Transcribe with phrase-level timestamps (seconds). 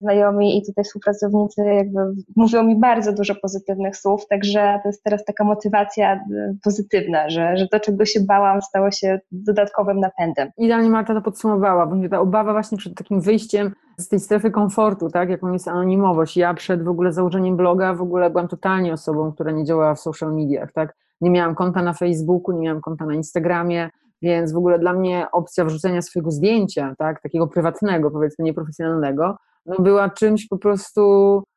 [0.00, 2.00] znajomi i tutaj współpracownicy jakby
[2.36, 6.18] mówią mi bardzo dużo pozytywnych słów, także to jest teraz taka motywacja y,
[6.64, 10.50] pozytywna, że, że to, czego się bałam, stało się dodatkowym napędem.
[10.58, 15.10] Idealnie Marta to podsumowała, bo ta obawa właśnie przed takim wyjściem z tej strefy komfortu,
[15.10, 16.36] tak, jaką jest anonimowość.
[16.36, 20.00] Ja przed w ogóle założeniem bloga w ogóle byłam totalnie osobą, która nie działała w
[20.00, 20.96] social mediach, tak.
[21.20, 23.90] Nie miałam konta na Facebooku, nie miałam konta na Instagramie,
[24.22, 29.36] więc w ogóle dla mnie opcja wrzucenia swojego zdjęcia, tak, takiego prywatnego, powiedzmy nieprofesjonalnego,
[29.68, 31.02] no była czymś po prostu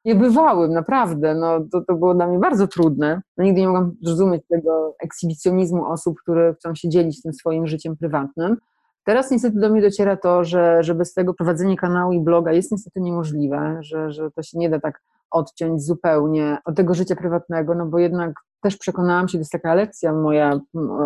[0.06, 1.36] niebywałym, naprawdę.
[1.36, 3.22] No, to, to było dla mnie bardzo trudne.
[3.38, 7.98] No, nigdy nie mogłam zrozumieć tego ekshibicjonizmu osób, które chcą się dzielić tym swoim życiem
[7.98, 8.58] prywatnym.
[9.06, 12.72] Teraz niestety do mnie dociera to, że, że bez tego prowadzenie kanału i bloga jest
[12.72, 17.76] niestety niemożliwe, że, że to się nie da tak odciąć zupełnie od tego życia prywatnego,
[17.76, 20.60] no bo jednak też przekonałam się, to jest taka lekcja moja,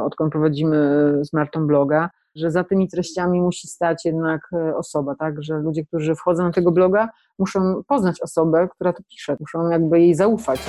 [0.03, 0.77] odkąd prowadzimy
[1.21, 5.85] z Martą bloga, że za tymi treściami musi stać jednak e, osoba, tak, że ludzie,
[5.85, 10.59] którzy wchodzą na tego bloga, muszą poznać osobę, która to pisze, muszą jakby jej zaufać.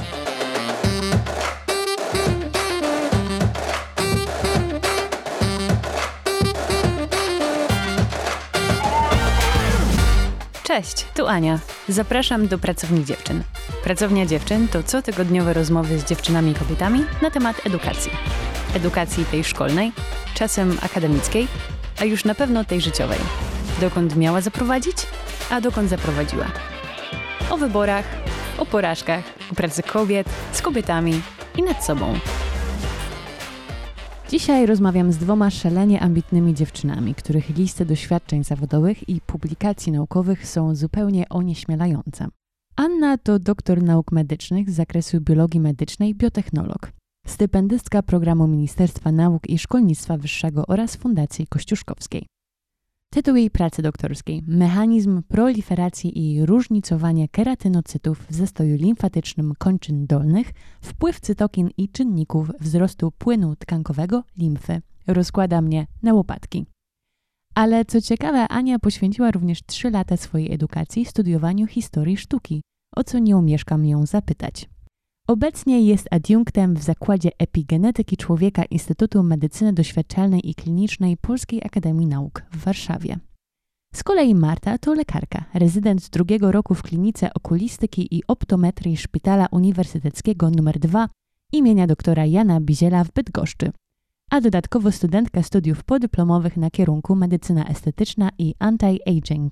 [10.63, 11.59] Cześć, tu Ania.
[11.89, 13.43] Zapraszam do Pracowni Dziewczyn.
[13.85, 18.11] Pracownia Dziewczyn to cotygodniowe rozmowy z dziewczynami i kobietami na temat edukacji.
[18.75, 19.93] Edukacji tej szkolnej,
[20.35, 21.49] czasem akademickiej,
[22.01, 23.19] a już na pewno tej życiowej.
[23.81, 24.97] Dokąd miała zaprowadzić,
[25.51, 26.47] a dokąd zaprowadziła.
[27.51, 28.05] O wyborach,
[28.59, 31.21] o porażkach, o pracy kobiet, z kobietami
[31.59, 32.15] i nad sobą.
[34.31, 40.75] Dzisiaj rozmawiam z dwoma szalenie ambitnymi dziewczynami, których listy doświadczeń zawodowych i publikacji naukowych są
[40.75, 42.29] zupełnie onieśmielające.
[42.77, 46.93] Anna to doktor nauk medycznych z zakresu biologii medycznej, biotechnolog,
[47.27, 52.27] stypendystka programu Ministerstwa Nauk i Szkolnictwa Wyższego oraz Fundacji Kościuszkowskiej.
[53.11, 61.21] Tytuł jej pracy doktorskiej Mechanizm proliferacji i różnicowania keratynocytów w zastoju limfatycznym kończyn dolnych, wpływ
[61.21, 66.67] cytokin i czynników wzrostu płynu tkankowego limfy rozkłada mnie na łopatki.
[67.55, 72.63] Ale co ciekawe, Ania poświęciła również trzy lata swojej edukacji studiowaniu historii sztuki,
[72.97, 74.69] o co nie omieszkam ją zapytać.
[75.29, 82.43] Obecnie jest adiunktem w Zakładzie Epigenetyki Człowieka Instytutu Medycyny Doświadczalnej i Klinicznej Polskiej Akademii Nauk
[82.53, 83.19] w Warszawie.
[83.95, 90.47] Z kolei Marta to lekarka, rezydent drugiego roku w klinice okulistyki i optometrii Szpitala Uniwersyteckiego
[90.47, 91.09] nr 2
[91.53, 93.73] imienia doktora Jana Biziela w Bydgoszczy,
[94.31, 99.49] a dodatkowo studentka studiów podyplomowych na kierunku medycyna estetyczna i anti-aging.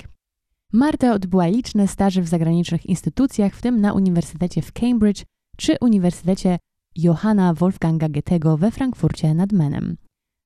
[0.73, 5.25] Marta odbyła liczne staże w zagranicznych instytucjach, w tym na Uniwersytecie w Cambridge
[5.57, 6.59] czy Uniwersytecie
[6.97, 9.97] Johanna Wolfganga Goethego we Frankfurcie nad Menem.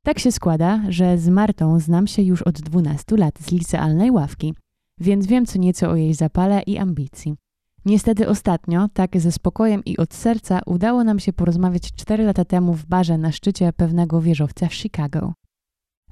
[0.05, 4.55] Tak się składa, że z Martą znam się już od 12 lat z licealnej ławki,
[5.01, 7.37] więc wiem co nieco o jej zapale i ambicji.
[7.85, 12.75] Niestety ostatnio, tak ze spokojem i od serca, udało nam się porozmawiać 4 lata temu
[12.75, 15.33] w barze na szczycie pewnego wieżowca w Chicago.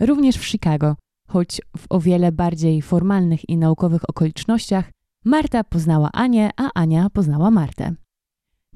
[0.00, 0.96] Również w Chicago,
[1.28, 4.90] choć w o wiele bardziej formalnych i naukowych okolicznościach,
[5.24, 7.94] Marta poznała Anię, a Ania poznała Martę.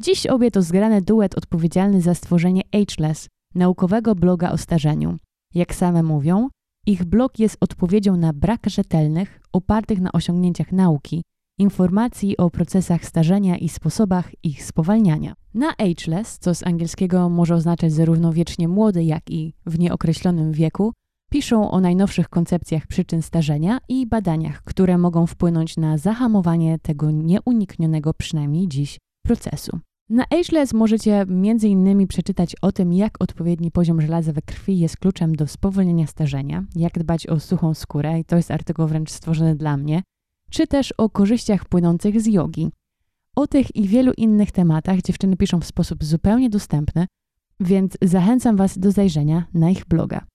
[0.02, 5.16] Dziś obie to zgrany duet odpowiedzialny za stworzenie Ageless, naukowego bloga o starzeniu.
[5.54, 6.48] Jak same mówią,
[6.86, 11.22] ich blog jest odpowiedzią na brak rzetelnych, opartych na osiągnięciach nauki,
[11.58, 15.34] informacji o procesach starzenia i sposobach ich spowalniania.
[15.54, 20.92] Na ageless, co z angielskiego może oznaczać zarówno wiecznie młody, jak i w nieokreślonym wieku,
[21.30, 28.14] piszą o najnowszych koncepcjach przyczyn starzenia i badaniach, które mogą wpłynąć na zahamowanie tego nieuniknionego
[28.14, 29.80] przynajmniej dziś procesu.
[30.10, 32.06] Na Ageless możecie m.in.
[32.06, 36.98] przeczytać o tym, jak odpowiedni poziom żelaza we krwi jest kluczem do spowolnienia starzenia, jak
[36.98, 40.02] dbać o suchą skórę, i to jest artykuł wręcz stworzony dla mnie,
[40.50, 42.70] czy też o korzyściach płynących z jogi.
[43.36, 47.06] O tych i wielu innych tematach dziewczyny piszą w sposób zupełnie dostępny,
[47.60, 50.26] więc zachęcam Was do zajrzenia na ich bloga.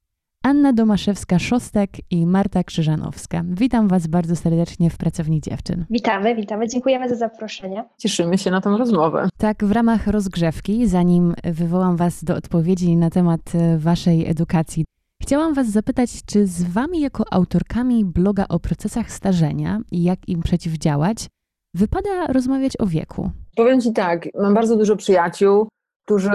[0.45, 3.43] Anna Domaszewska-Szostek i Marta Krzyżanowska.
[3.45, 5.85] Witam Was bardzo serdecznie w Pracowni Dziewczyn.
[5.89, 6.67] Witamy, witamy.
[6.67, 7.83] Dziękujemy za zaproszenie.
[7.97, 9.29] Cieszymy się na tę rozmowę.
[9.37, 14.85] Tak, w ramach rozgrzewki, zanim wywołam Was do odpowiedzi na temat e, Waszej edukacji,
[15.21, 20.41] chciałam Was zapytać, czy z Wami jako autorkami bloga o procesach starzenia i jak im
[20.41, 21.27] przeciwdziałać,
[21.73, 23.31] wypada rozmawiać o wieku?
[23.55, 25.67] Powiem Ci tak, mam bardzo dużo przyjaciół,
[26.05, 26.31] którzy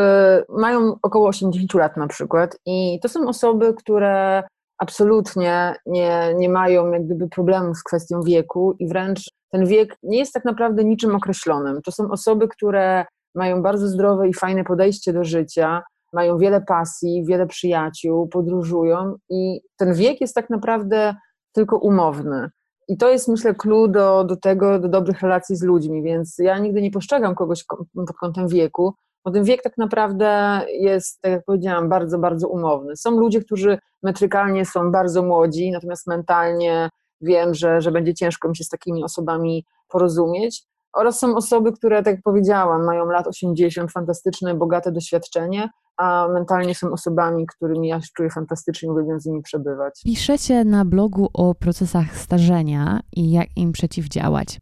[0.49, 4.43] mają około 80 lat na przykład i to są osoby, które
[4.79, 10.19] absolutnie nie, nie mają jak gdyby problemu z kwestią wieku i wręcz ten wiek nie
[10.19, 11.83] jest tak naprawdę niczym określonym.
[11.83, 15.83] To są osoby, które mają bardzo zdrowe i fajne podejście do życia,
[16.13, 21.15] mają wiele pasji, wiele przyjaciół, podróżują i ten wiek jest tak naprawdę
[21.53, 22.51] tylko umowny.
[22.89, 26.59] I to jest, myślę, clue do, do tego, do dobrych relacji z ludźmi, więc ja
[26.59, 27.65] nigdy nie postrzegam kogoś
[27.95, 28.95] pod kątem wieku,
[29.25, 32.97] bo ten wiek tak naprawdę jest, tak jak powiedziałam, bardzo, bardzo umowny.
[32.97, 36.91] Są ludzie, którzy metrykalnie są bardzo młodzi, natomiast mentalnie
[37.21, 40.63] wiem, że, że będzie ciężko mi się z takimi osobami porozumieć.
[40.93, 46.75] Oraz są osoby, które, tak jak powiedziałam, mają lat 80, fantastyczne, bogate doświadczenie, a mentalnie
[46.75, 50.01] są osobami, którymi ja się czuję fantastycznie, uwielbiam z nimi przebywać.
[50.05, 54.59] Piszecie na blogu o procesach starzenia i jak im przeciwdziałać.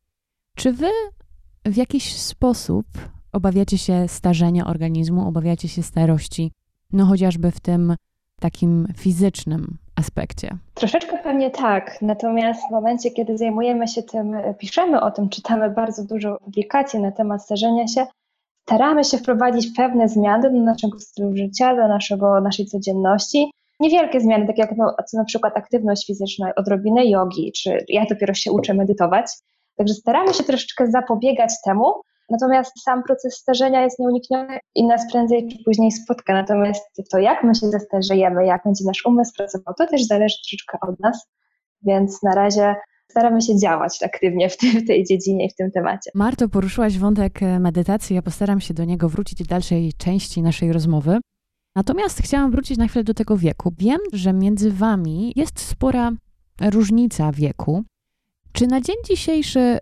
[0.56, 0.90] Czy wy
[1.64, 2.86] w jakiś sposób
[3.32, 6.52] obawiacie się starzenia organizmu, obawiacie się starości,
[6.92, 7.96] no chociażby w tym
[8.40, 10.58] takim fizycznym aspekcie?
[10.74, 16.04] Troszeczkę pewnie tak, natomiast w momencie, kiedy zajmujemy się tym, piszemy o tym, czytamy bardzo
[16.04, 18.06] dużo publikacji na temat starzenia się,
[18.62, 23.50] staramy się wprowadzić pewne zmiany do naszego stylu życia, do naszego, naszej codzienności.
[23.80, 28.52] Niewielkie zmiany, takie jak no, na przykład aktywność fizyczna, odrobinę jogi, czy ja dopiero się
[28.52, 29.26] uczę medytować.
[29.76, 31.94] Także staramy się troszeczkę zapobiegać temu,
[32.30, 36.32] natomiast sam proces starzenia jest nieunikniony i nas prędzej czy później spotka.
[36.32, 40.78] Natomiast to, jak my się zestarzejemy, jak będzie nasz umysł pracował, to też zależy troszeczkę
[40.80, 41.26] od nas,
[41.82, 42.74] więc na razie
[43.10, 46.10] staramy się działać aktywnie w, w tej dziedzinie i w tym temacie.
[46.14, 51.18] Marto, poruszyłaś wątek medytacji, ja postaram się do niego wrócić w dalszej części naszej rozmowy.
[51.76, 53.72] Natomiast chciałam wrócić na chwilę do tego wieku.
[53.78, 56.12] Wiem, że między wami jest spora
[56.60, 57.84] różnica wieku.
[58.52, 59.78] Czy na dzień dzisiejszy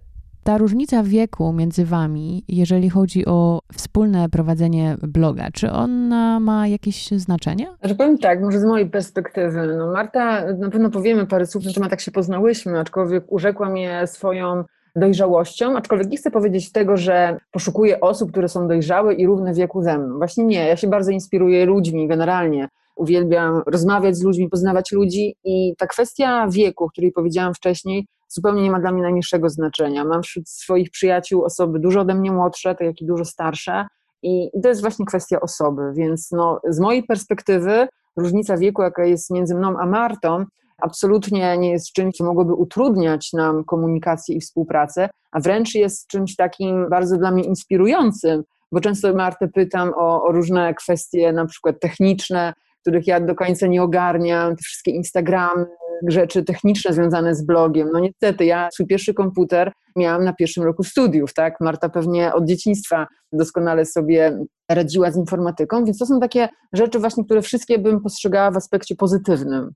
[0.46, 7.10] ta różnica wieku między wami, jeżeli chodzi o wspólne prowadzenie bloga, czy ona ma jakieś
[7.10, 7.66] znaczenie?
[7.82, 9.76] Że powiem tak, może z mojej perspektywy.
[9.78, 14.06] No Marta, na pewno powiemy parę słów na temat, jak się poznałyśmy, aczkolwiek urzekła mnie
[14.06, 14.64] swoją
[14.96, 19.82] dojrzałością, aczkolwiek nie chcę powiedzieć tego, że poszukuję osób, które są dojrzałe i równe wieku
[19.82, 20.18] ze mną.
[20.18, 22.68] Właśnie nie, ja się bardzo inspiruję ludźmi generalnie.
[22.96, 28.62] Uwielbiam rozmawiać z ludźmi, poznawać ludzi i ta kwestia wieku, o której powiedziałam wcześniej, zupełnie
[28.62, 30.04] nie ma dla mnie najmniejszego znaczenia.
[30.04, 33.86] Mam wśród swoich przyjaciół osoby dużo ode mnie młodsze, tak jak i dużo starsze
[34.22, 39.30] i to jest właśnie kwestia osoby, więc no, z mojej perspektywy różnica wieku, jaka jest
[39.30, 40.44] między mną a Martą,
[40.78, 46.36] absolutnie nie jest czymś, co mogłoby utrudniać nam komunikację i współpracę, a wręcz jest czymś
[46.36, 48.42] takim bardzo dla mnie inspirującym,
[48.72, 53.66] bo często Martę pytam o, o różne kwestie, na przykład techniczne, których ja do końca
[53.66, 55.66] nie ogarniam, te wszystkie Instagramy,
[56.08, 57.88] rzeczy techniczne związane z blogiem.
[57.92, 61.60] No niestety, ja swój pierwszy komputer miałam na pierwszym roku studiów, tak?
[61.60, 64.38] Marta pewnie od dzieciństwa doskonale sobie
[64.70, 68.96] radziła z informatyką, więc to są takie rzeczy właśnie, które wszystkie bym postrzegała w aspekcie
[68.96, 69.70] pozytywnym,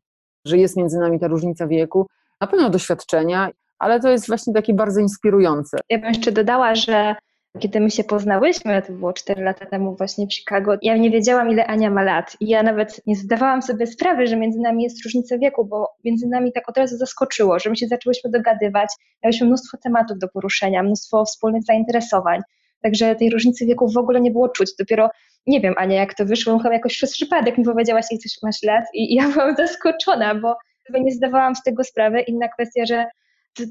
[0.46, 2.06] że jest między nami ta różnica wieku,
[2.40, 5.78] na pewno doświadczenia, ale to jest właśnie takie bardzo inspirujące.
[5.88, 7.14] Ja bym jeszcze dodała, że
[7.58, 11.50] kiedy my się poznałyśmy, to było 4 lata temu właśnie w Chicago, ja nie wiedziałam,
[11.50, 12.36] ile Ania ma lat.
[12.40, 16.26] I ja nawet nie zdawałam sobie sprawy, że między nami jest różnica wieku, bo między
[16.26, 18.88] nami tak od razu zaskoczyło, że my się zaczęłyśmy dogadywać,
[19.24, 22.40] miałyśmy mnóstwo tematów do poruszenia, mnóstwo wspólnych zainteresowań.
[22.82, 24.70] Także tej różnicy wieku w ogóle nie było czuć.
[24.78, 25.10] Dopiero
[25.46, 28.62] nie wiem, Ania, jak to wyszło, chyba jakoś przez przypadek mi powiedziałaś, jak coś masz
[28.62, 30.56] lat i ja byłam zaskoczona, bo
[31.00, 32.20] nie zdawałam z tego sprawy.
[32.20, 33.06] Inna kwestia, że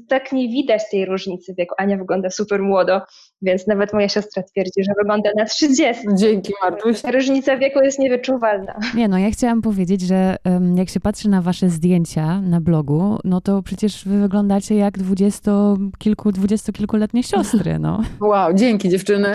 [0.08, 1.74] tak nie widać tej różnicy wieku.
[1.78, 3.00] Ania wygląda super młodo,
[3.42, 6.04] więc nawet moja siostra twierdzi, że wygląda na 30.
[6.14, 7.04] Dzięki Martuś.
[7.12, 8.78] Różnica wieku jest niewyczuwalna.
[8.94, 13.18] Nie no, ja chciałam powiedzieć, że um, jak się patrzy na wasze zdjęcia na blogu,
[13.24, 18.02] no to przecież wy wyglądacie jak dwudziestokilku, dwudziestokilkuletnie siostry, no.
[18.20, 19.34] Wow, dzięki dziewczyny.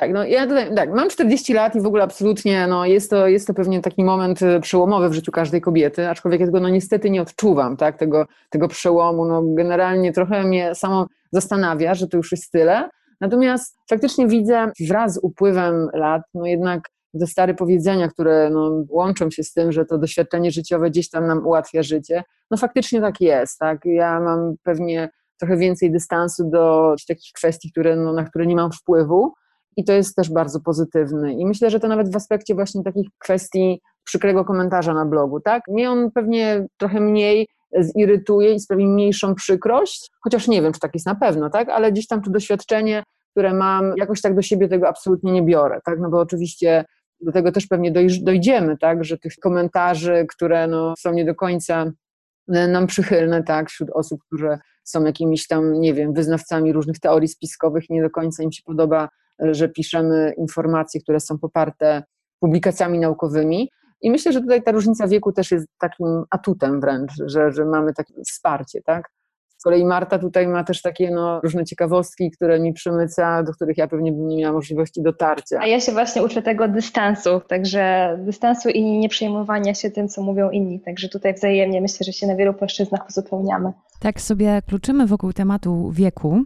[0.00, 3.28] Tak, no ja tutaj, tak, mam 40 lat i w ogóle absolutnie, no jest to,
[3.28, 6.68] jest to pewnie taki moment e, przełomowy w życiu każdej kobiety, aczkolwiek ja tego no
[6.68, 12.16] niestety nie odczuwam, tak, tego, tego przełomu, no generalnie trochę mnie samo zastanawia, że to
[12.16, 12.88] już jest tyle,
[13.20, 16.88] natomiast faktycznie widzę wraz z upływem lat, no jednak
[17.20, 21.26] te stare powiedzenia, które no, łączą się z tym, że to doświadczenie życiowe gdzieś tam
[21.26, 25.08] nam ułatwia życie, no faktycznie tak jest, tak, ja mam pewnie
[25.38, 29.32] trochę więcej dystansu do takich kwestii, które, no, na które nie mam wpływu,
[29.76, 31.32] i to jest też bardzo pozytywny.
[31.32, 35.62] I myślę, że to nawet w aspekcie właśnie takich kwestii przykrego komentarza na blogu, tak?
[35.68, 37.48] Mnie on pewnie trochę mniej
[37.80, 41.68] zirytuje i sprawi mniejszą przykrość, chociaż nie wiem, czy tak jest na pewno, tak?
[41.68, 45.80] Ale gdzieś tam to doświadczenie, które mam, jakoś tak do siebie tego absolutnie nie biorę,
[45.84, 45.98] tak?
[46.00, 46.84] No bo oczywiście
[47.20, 49.04] do tego też pewnie dojdziemy, tak?
[49.04, 51.92] Że tych komentarzy, które no, są nie do końca
[52.48, 53.70] e, nam przychylne, tak?
[53.70, 58.42] Wśród osób, które są jakimiś tam, nie wiem, wyznawcami różnych teorii spiskowych, nie do końca
[58.42, 62.02] im się podoba że piszemy informacje, które są poparte
[62.40, 63.70] publikacjami naukowymi.
[64.00, 67.94] I myślę, że tutaj ta różnica wieku też jest takim atutem wręcz, że, że mamy
[67.94, 69.10] takie wsparcie, tak?
[69.64, 73.88] kolei Marta tutaj ma też takie no, różne ciekawostki, które mi przymyca, do których ja
[73.88, 75.58] pewnie bym nie miała możliwości dotarcia.
[75.60, 80.22] A ja się właśnie uczę tego dystansu, także dystansu i nie przejmowania się tym, co
[80.22, 80.80] mówią inni.
[80.80, 83.72] Także tutaj wzajemnie myślę, że się na wielu płaszczyznach uzupełniamy.
[84.00, 86.42] Tak sobie kluczymy wokół tematu wieku.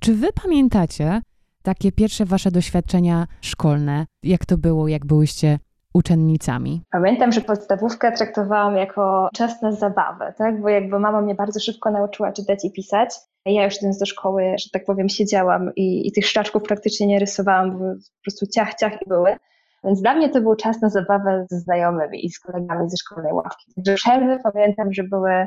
[0.00, 1.20] Czy wy pamiętacie
[1.66, 4.06] takie pierwsze wasze doświadczenia szkolne?
[4.22, 5.58] Jak to było, jak byłyście
[5.94, 6.82] uczennicami?
[6.90, 10.60] Pamiętam, że podstawówkę traktowałam jako czas na zabawę, tak?
[10.60, 13.14] bo jakby mama mnie bardzo szybko nauczyła czytać i pisać.
[13.46, 17.18] Ja już idąc do szkoły, że tak powiem, siedziałam i, i tych szczaczków praktycznie nie
[17.18, 19.36] rysowałam, bo po prostu ciach, ciach i były.
[19.84, 23.32] Więc dla mnie to był czas na zabawę ze znajomymi i z kolegami ze szkolnej
[23.32, 23.72] ławki.
[23.74, 25.46] Także przerwy pamiętam, że były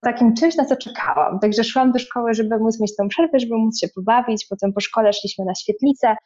[0.00, 1.40] takim czymś, na co czekałam.
[1.40, 4.46] Także szłam do szkoły, żeby móc mieć tą przerwę, żeby móc się pobawić.
[4.46, 6.16] Potem po szkole szliśmy na świetlicę.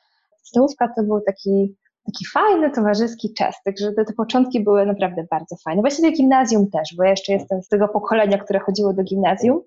[0.43, 1.77] Stołówka to był taki
[2.07, 3.57] taki fajny, towarzyski czas.
[3.65, 5.83] Także te, te początki były naprawdę bardzo fajne.
[5.83, 9.61] Właściwie gimnazjum też, bo ja jeszcze jestem z tego pokolenia, które chodziło do gimnazjum.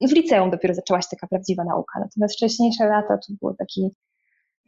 [0.00, 2.00] I w liceum dopiero zaczęła się taka prawdziwa nauka.
[2.00, 3.90] Natomiast wcześniejsze lata to było taki,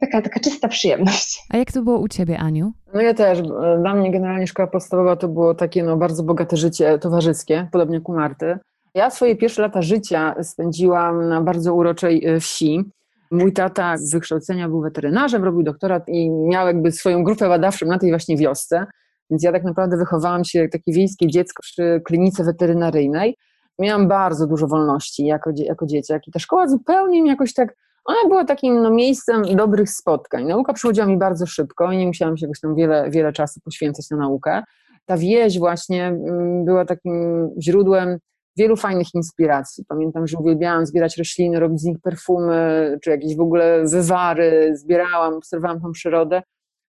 [0.01, 1.43] taka, taka czysta przyjemność.
[1.49, 2.71] A jak to było u Ciebie, Aniu?
[2.93, 3.41] No ja też.
[3.81, 8.09] Dla mnie generalnie szkoła podstawowa to było takie no, bardzo bogate życie towarzyskie, podobnie jak
[8.09, 8.57] u Marty.
[8.95, 12.83] Ja swoje pierwsze lata życia spędziłam na bardzo uroczej e, wsi.
[13.31, 17.99] Mój tata z wykształcenia był weterynarzem, robił doktorat i miał jakby swoją grupę badawczą na
[17.99, 18.85] tej właśnie wiosce.
[19.29, 23.37] Więc ja tak naprawdę wychowałam się jak takie wiejskie dziecko przy klinice weterynaryjnej.
[23.79, 28.27] Miałam bardzo dużo wolności jako, jako dzieciak i ta szkoła zupełnie mi jakoś tak, ona
[28.27, 30.47] była takim no, miejscem dobrych spotkań.
[30.47, 34.09] Nauka przychodziła mi bardzo szybko i nie musiałam się jakoś tam wiele, wiele czasu poświęcać
[34.09, 34.63] na naukę.
[35.05, 38.17] Ta wieś właśnie mm, była takim źródłem
[38.57, 39.85] wielu fajnych inspiracji.
[39.87, 45.33] Pamiętam, że uwielbiałam zbierać rośliny, robić z nich perfumy, czy jakieś w ogóle wywary, zbierałam,
[45.33, 46.41] obserwowałam tą przyrodę.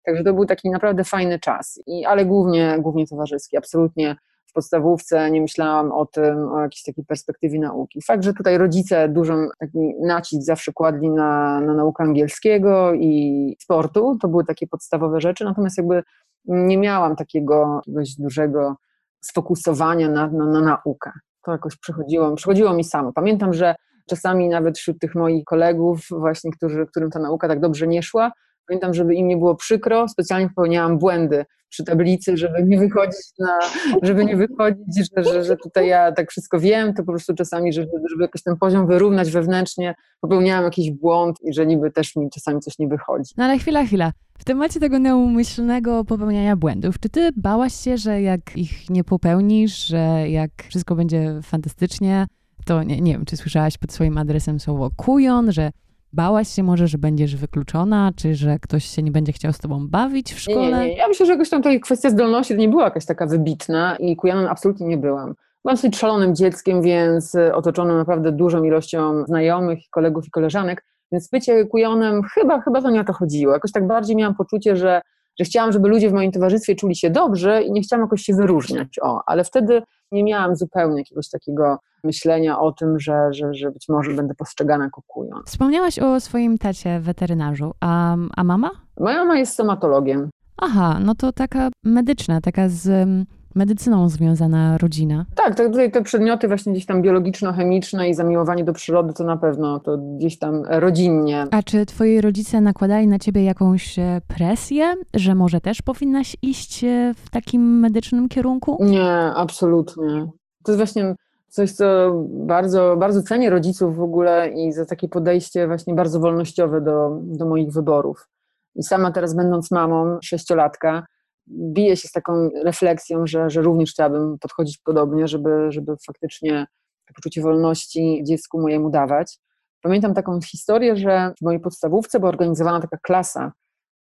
[0.07, 3.57] Także to był taki naprawdę fajny czas, I, ale głównie, głównie towarzyski.
[3.57, 4.16] Absolutnie
[4.52, 8.02] podstawówce nie myślałam o tym, o jakiejś takiej perspektywie nauki.
[8.02, 14.18] Fakt, że tutaj rodzice dużą taki nacisk zawsze kładli na, na naukę angielskiego i sportu,
[14.21, 16.02] to były takie podstawowe rzeczy, natomiast jakby
[16.44, 18.76] nie miałam takiego jakiegoś dużego
[19.21, 21.11] sfokusowania na, na, na naukę
[21.44, 23.12] to jakoś przychodziło, przychodziło mi samo.
[23.12, 23.75] Pamiętam, że
[24.09, 28.32] czasami nawet wśród tych moich kolegów, właśnie, którzy, którym ta nauka tak dobrze nie szła,
[28.69, 33.59] pamiętam, żeby im nie było przykro, specjalnie popełniałam błędy przy tablicy, żeby nie wychodzić na,
[34.02, 37.73] żeby nie wychodzić, że, że, że tutaj ja tak wszystko wiem, to po prostu czasami,
[37.73, 42.31] żeby, żeby jakoś ten poziom wyrównać wewnętrznie, popełniałam jakiś błąd i że niby też mi
[42.31, 43.35] czasami coś nie wychodzi.
[43.37, 44.12] No ale chwila, chwila.
[44.38, 49.87] W temacie tego neumyślnego popełniania błędów, czy ty bałaś się, że jak ich nie popełnisz,
[49.87, 52.26] że jak wszystko będzie fantastycznie,
[52.64, 55.71] to nie, nie wiem, czy słyszałaś pod swoim adresem słowo kujon, że
[56.12, 59.88] bałaś się może, że będziesz wykluczona, czy że ktoś się nie będzie chciał z tobą
[59.88, 60.61] bawić w szkole?
[60.61, 60.97] Nie, nie, nie.
[60.97, 64.16] Ja myślę, że jakoś tam tutaj kwestia zdolności to nie była jakaś taka wybitna i
[64.16, 65.35] kujonem absolutnie nie byłam.
[65.64, 71.64] Byłam dosyć szalonym dzieckiem, więc otoczoną naprawdę dużą ilością znajomych, kolegów i koleżanek, więc bycie
[71.64, 73.52] kujonem chyba, chyba to nie o to chodziło.
[73.52, 75.02] Jakoś tak bardziej miałam poczucie, że,
[75.38, 78.35] że chciałam, żeby ludzie w moim towarzystwie czuli się dobrze i nie chciałam jakoś się
[78.35, 78.99] wyróżniać.
[79.02, 83.88] O, ale wtedy nie miałam zupełnie jakiegoś takiego myślenia o tym, że, że, że być
[83.88, 85.42] może będę postrzegana kujon.
[85.47, 88.71] Wspomniałaś o swoim tacie weterynarzu, a, a mama?
[89.00, 90.31] Moja mama jest stomatologiem.
[90.57, 93.09] Aha, no to taka medyczna, taka z
[93.54, 95.26] medycyną związana rodzina.
[95.35, 99.37] Tak, to tutaj te przedmioty właśnie gdzieś tam biologiczno-chemiczne i zamiłowanie do przyrody to na
[99.37, 101.47] pewno to gdzieś tam rodzinnie.
[101.50, 106.85] A czy twoi rodzice nakładali na ciebie jakąś e, presję, że może też powinnaś iść
[106.85, 108.76] e, w takim medycznym kierunku?
[108.80, 110.30] Nie, absolutnie.
[110.64, 111.14] To jest właśnie
[111.49, 111.85] coś, co
[112.28, 117.47] bardzo, bardzo cenię rodziców w ogóle i za takie podejście właśnie bardzo wolnościowe do, do
[117.47, 118.28] moich wyborów.
[118.75, 121.06] I sama teraz będąc mamą sześciolatka,
[121.49, 126.66] biję się z taką refleksją, że, że również chciałabym podchodzić podobnie, żeby, żeby faktycznie
[127.14, 129.38] poczucie wolności dziecku mojemu dawać.
[129.82, 133.52] Pamiętam taką historię, że w mojej podstawówce była organizowana taka klasa,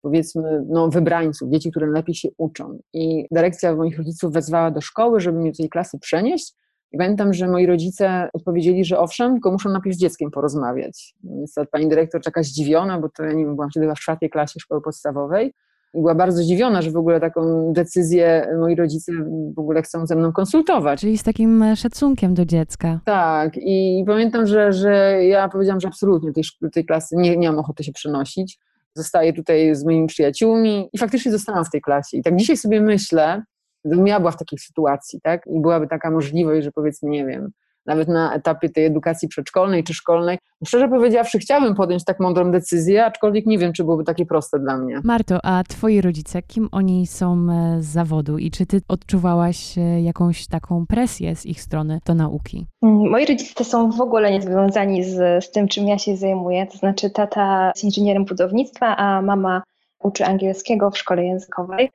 [0.02, 2.78] powiedzmy, no, wybrańców, dzieci, które lepiej się uczą.
[2.92, 6.54] I dyrekcja moich rodziców wezwała do szkoły, żeby mnie do tej klasy przenieść.
[6.92, 11.14] I pamiętam, że moi rodzice odpowiedzieli, że owszem, tylko muszą najpierw z dzieckiem porozmawiać.
[11.24, 14.60] Więc pani dyrektor taka zdziwiona, bo to ja nie wiem, byłam wtedy w czwartej klasie
[14.60, 15.54] szkoły podstawowej
[15.94, 19.12] i była bardzo zdziwiona, że w ogóle taką decyzję moi rodzice
[19.56, 21.00] w ogóle chcą ze mną konsultować.
[21.00, 23.00] Czyli z takim szacunkiem do dziecka.
[23.04, 27.58] Tak, i pamiętam, że, że ja powiedziałam, że absolutnie tej, tej klasy nie, nie mam
[27.58, 28.58] ochoty się przenosić.
[28.94, 32.16] Zostaję tutaj z moimi przyjaciółmi i faktycznie zostałam w tej klasie.
[32.16, 33.42] I tak dzisiaj sobie myślę,
[33.84, 37.50] gdybym ja była w takiej sytuacji, tak, i byłaby taka możliwość, że powiedzmy, nie wiem,
[37.86, 40.38] nawet na etapie tej edukacji przedszkolnej czy szkolnej.
[40.66, 44.78] Szczerze powiedziawszy, chciałabym podjąć tak mądrą decyzję, aczkolwiek nie wiem, czy byłoby takie proste dla
[44.78, 45.00] mnie.
[45.04, 50.00] Marto, a twoi rodzice, kim oni są e, z zawodu i czy ty odczuwałaś e,
[50.02, 52.66] jakąś taką presję z ich strony do nauki?
[52.82, 56.66] Moi rodzice są w ogóle nie związani z, z tym, czym ja się zajmuję.
[56.66, 59.62] To znaczy, tata jest inżynierem budownictwa, a mama
[60.02, 61.90] uczy angielskiego w szkole językowej.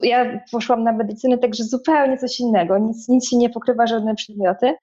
[0.00, 4.74] Ja poszłam na medycynę, także zupełnie coś innego, nic, nic się nie pokrywa, żadne przedmioty.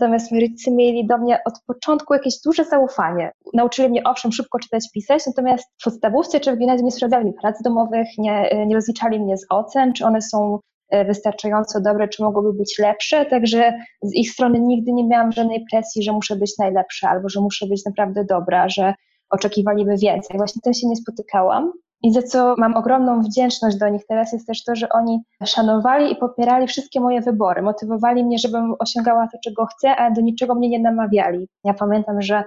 [0.00, 3.32] Natomiast rodzice mieli do mnie od początku jakieś duże zaufanie.
[3.54, 7.32] Nauczyli mnie owszem szybko czytać, pisać, natomiast w podstawówce czy w gimnazjum nie sprawdzali mi
[7.32, 10.58] prac domowych, nie, nie rozliczali mnie z ocen, czy one są
[10.90, 13.26] e, wystarczająco dobre, czy mogłyby być lepsze.
[13.26, 17.40] Także z ich strony nigdy nie miałam żadnej presji, że muszę być najlepsza albo że
[17.40, 18.94] muszę być naprawdę dobra, że
[19.30, 20.36] oczekiwaliby więcej.
[20.36, 21.72] Właśnie tym się nie spotykałam.
[22.02, 26.12] I za co mam ogromną wdzięczność do nich teraz jest też to, że oni szanowali
[26.12, 30.54] i popierali wszystkie moje wybory, motywowali mnie, żebym osiągała to, czego chcę, a do niczego
[30.54, 31.48] mnie nie namawiali.
[31.64, 32.44] Ja pamiętam, że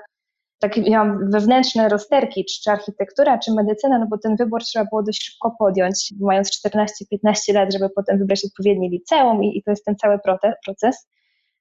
[0.59, 5.03] tak miałam wewnętrzne rozterki, czy, czy architektura, czy medycyna, no bo ten wybór trzeba było
[5.03, 9.85] dość szybko podjąć, mając 14-15 lat, żeby potem wybrać odpowiednie liceum i, i to jest
[9.85, 10.19] ten cały
[10.65, 11.07] proces.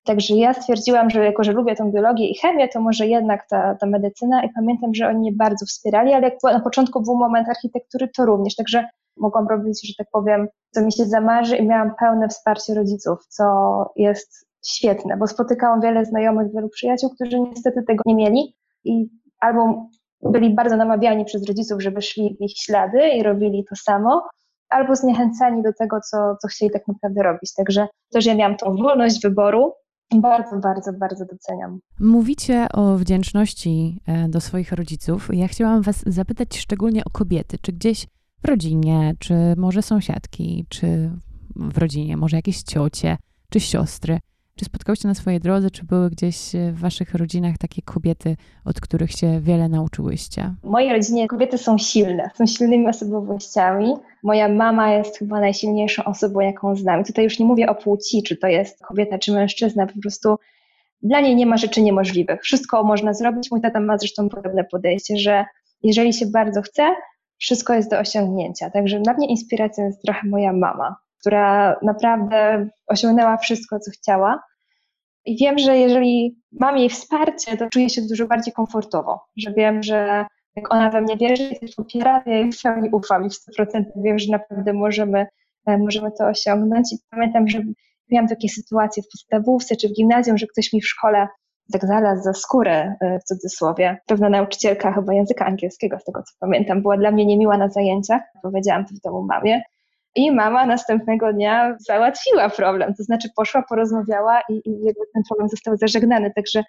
[0.05, 3.75] Także ja stwierdziłam, że jako, że lubię tą biologię i chemię, to może jednak ta,
[3.75, 7.49] ta medycyna i pamiętam, że oni mnie bardzo wspierali, ale jak na początku był moment
[7.49, 11.93] architektury, to również, także mogłam robić, że tak powiem, co mi się zamarzy i miałam
[12.01, 13.45] pełne wsparcie rodziców, co
[13.97, 19.09] jest świetne, bo spotykałam wiele znajomych, wielu przyjaciół, którzy niestety tego nie mieli i
[19.41, 19.89] albo
[20.23, 24.29] byli bardzo namawiani przez rodziców, żeby szli w ich ślady i robili to samo,
[24.69, 27.55] albo zniechęcani do tego, co, co chcieli tak naprawdę robić.
[27.55, 29.73] Także też ja miałam tą wolność wyboru,
[30.21, 31.79] bardzo, bardzo, bardzo doceniam.
[32.01, 35.29] Mówicie o wdzięczności e, do swoich rodziców.
[35.33, 37.59] Ja chciałam Was zapytać szczególnie o kobiety.
[37.63, 38.07] Czy gdzieś
[38.43, 41.11] w rodzinie, czy może sąsiadki, czy
[41.57, 43.17] w rodzinie, może jakieś ciocie,
[43.51, 44.19] czy siostry,
[44.63, 48.81] czy spotkałyście na swojej drodze, czy były gdzieś e, w waszych rodzinach takie kobiety, od
[48.81, 50.55] których się wiele nauczyłyście?
[50.63, 53.95] W mojej rodzinie kobiety są silne, są silnymi osobowościami.
[54.23, 57.05] Moja mama jest chyba najsilniejszą osobą, jaką znam.
[57.05, 60.37] Tutaj już nie mówię o płci, czy to jest kobieta, czy mężczyzna, po prostu
[61.03, 62.43] dla niej nie ma rzeczy niemożliwych.
[62.43, 63.51] Wszystko można zrobić.
[63.51, 65.45] Mój tata ma zresztą podobne podejście, że
[65.83, 66.95] jeżeli się bardzo chce,
[67.39, 68.71] wszystko jest do osiągnięcia.
[68.71, 74.43] Także dla mnie inspiracją jest trochę moja mama która naprawdę osiągnęła wszystko, co chciała.
[75.25, 79.83] I wiem, że jeżeli mam jej wsparcie, to czuję się dużo bardziej komfortowo, że wiem,
[79.83, 80.27] że
[80.57, 83.33] jak ona we mnie wierzy i też popiera, ja jej w pełni ufam i w
[83.33, 85.27] 100% wiem, że naprawdę możemy,
[85.67, 86.93] e, możemy to osiągnąć.
[86.93, 87.63] I pamiętam, że
[88.11, 91.29] miałam takie sytuacje w podstawówce czy w gimnazjum, że ktoś mi w szkole
[91.73, 93.99] tak znalazł za skórę, e, w cudzysłowie.
[94.07, 98.23] Pewna nauczycielka chyba języka angielskiego, z tego co pamiętam, była dla mnie niemiła na zajęciach.
[98.43, 99.63] Powiedziałam to w domu mamie.
[100.17, 105.49] I mama następnego dnia załatwiła problem, to znaczy poszła, porozmawiała i, i jakby ten problem
[105.49, 106.33] został zażegnany.
[106.37, 106.63] Także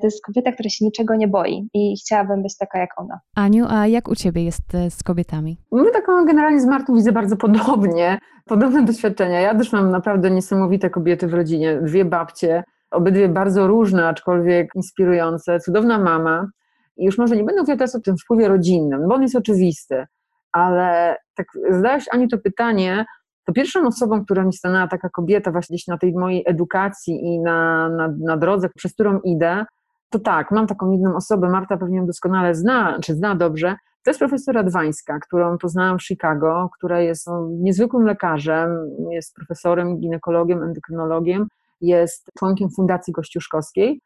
[0.00, 3.20] to jest kobieta, która się niczego nie boi i chciałabym być taka jak ona.
[3.36, 5.58] Aniu, a jak u Ciebie jest e, z kobietami?
[5.72, 9.40] My taką generalnie z Martą widzę bardzo podobnie, podobne doświadczenia.
[9.40, 15.60] Ja też mam naprawdę niesamowite kobiety w rodzinie, dwie babcie, obydwie bardzo różne, aczkolwiek inspirujące,
[15.60, 16.46] cudowna mama.
[16.96, 20.06] I już może nie będę mówiła teraz o tym wpływie rodzinnym, bo on jest oczywisty,
[20.56, 23.04] ale tak zadałaś Ani to pytanie,
[23.44, 27.40] to pierwszą osobą, która mi stanęła taka kobieta właśnie gdzieś na tej mojej edukacji i
[27.40, 29.64] na, na, na drodze, przez którą idę,
[30.10, 34.10] to tak, mam taką jedną osobę, Marta pewnie ją doskonale zna, czy zna dobrze, to
[34.10, 38.70] jest profesora Dwańska, którą poznałam w Chicago, która jest no, niezwykłym lekarzem,
[39.10, 41.46] jest profesorem, ginekologiem, endokrynologiem,
[41.80, 44.00] jest członkiem Fundacji Kościuszkowskiej.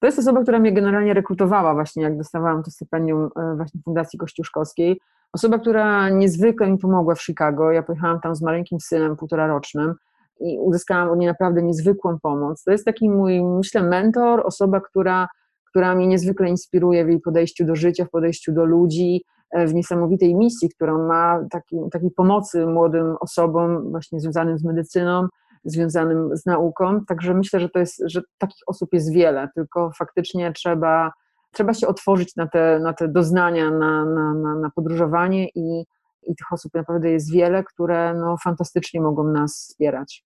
[0.00, 4.18] To jest osoba, która mnie generalnie rekrutowała właśnie, jak dostawałam to stypendium e, właśnie Fundacji
[4.18, 5.00] Kościuszkowskiej.
[5.34, 7.72] Osoba, która niezwykle mi pomogła w Chicago.
[7.72, 9.94] Ja pojechałam tam z maleńkim synem, półtora rocznym
[10.40, 12.64] i uzyskałam od niej naprawdę niezwykłą pomoc.
[12.64, 15.28] To jest taki mój, myślę, mentor, osoba, która,
[15.68, 19.74] która mnie niezwykle inspiruje w jej podejściu do życia, w podejściu do ludzi, e, w
[19.74, 25.28] niesamowitej misji, którą ma, taki, takiej pomocy młodym osobom właśnie związanym z medycyną,
[25.64, 27.04] związanym z nauką.
[27.04, 31.12] Także myślę, że to jest, że takich osób jest wiele, tylko faktycznie trzeba
[31.54, 35.84] trzeba się otworzyć na te, na te doznania, na, na, na, na podróżowanie i,
[36.22, 40.24] i tych osób naprawdę jest wiele, które no, fantastycznie mogą nas wspierać.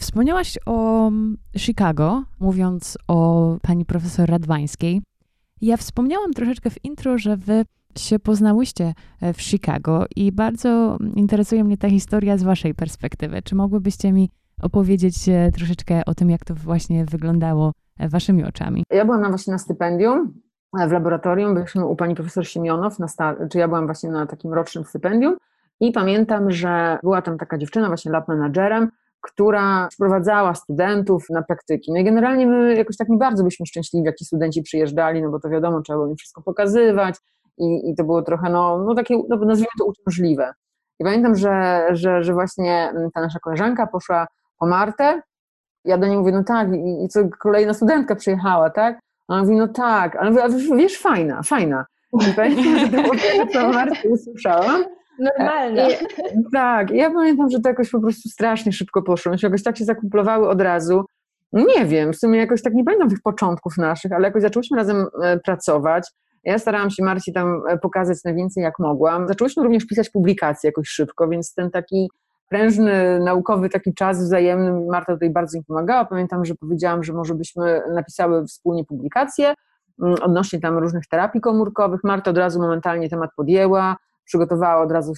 [0.00, 1.10] Wspomniałaś o
[1.56, 5.02] Chicago, mówiąc o pani profesor Radwańskiej.
[5.60, 7.64] Ja wspomniałam troszeczkę w intro, że wy
[7.98, 8.94] się poznałyście
[9.34, 13.42] w Chicago i bardzo interesuje mnie ta historia z waszej perspektywy.
[13.42, 14.30] Czy mogłybyście mi
[14.62, 18.84] opowiedzieć e, troszeczkę o tym, jak to właśnie wyglądało E, waszymi oczami?
[18.90, 20.34] Ja byłam na właśnie na stypendium
[20.80, 23.06] e, w laboratorium, byliśmy u pani profesor Siemionow, na
[23.50, 25.36] czy ja byłam właśnie na takim rocznym stypendium
[25.80, 31.92] i pamiętam, że była tam taka dziewczyna, właśnie lab managerem, która sprowadzała studentów na praktyki.
[31.92, 35.30] No i generalnie my jakoś tak nie bardzo byliśmy szczęśliwi, jak ci studenci przyjeżdżali, no
[35.30, 37.16] bo to wiadomo, trzeba było im wszystko pokazywać
[37.58, 40.52] i, i to było trochę, no, no takie, no, nazwijmy to uciążliwe.
[41.00, 44.26] I pamiętam, że, że, że właśnie ta nasza koleżanka poszła
[44.58, 45.22] po Martę,
[45.84, 48.98] ja do niej mówię, no tak, i, i co, kolejna studentka przyjechała, tak?
[49.28, 50.42] A ona mówi, no tak, ale mówię,
[50.76, 51.84] wiesz, fajna, fajna.
[52.12, 53.14] I pamiętam, że to było
[53.52, 54.84] co Martę usłyszałam.
[55.18, 55.90] Normalne.
[55.90, 55.96] I,
[56.52, 59.32] tak, ja pamiętam, że to jakoś po prostu strasznie szybko poszło.
[59.32, 61.04] Myśmy jakoś tak się zakuplowały od razu.
[61.52, 65.06] Nie wiem, w sumie jakoś tak nie pamiętam tych początków naszych, ale jakoś zaczęłyśmy razem
[65.22, 66.08] e, pracować.
[66.44, 69.28] Ja starałam się Marci tam e, pokazać najwięcej jak mogłam.
[69.28, 72.10] Zaczęłyśmy również pisać publikacje jakoś szybko, więc ten taki
[72.52, 76.04] prężny, naukowy taki czas wzajemny, Marta tutaj bardzo mi pomagała.
[76.04, 79.54] Pamiętam, że powiedziałam, że może byśmy napisały wspólnie publikacje
[80.02, 82.00] mm, odnośnie tam różnych terapii komórkowych.
[82.04, 85.12] Marta od razu momentalnie temat podjęła, przygotowała od razu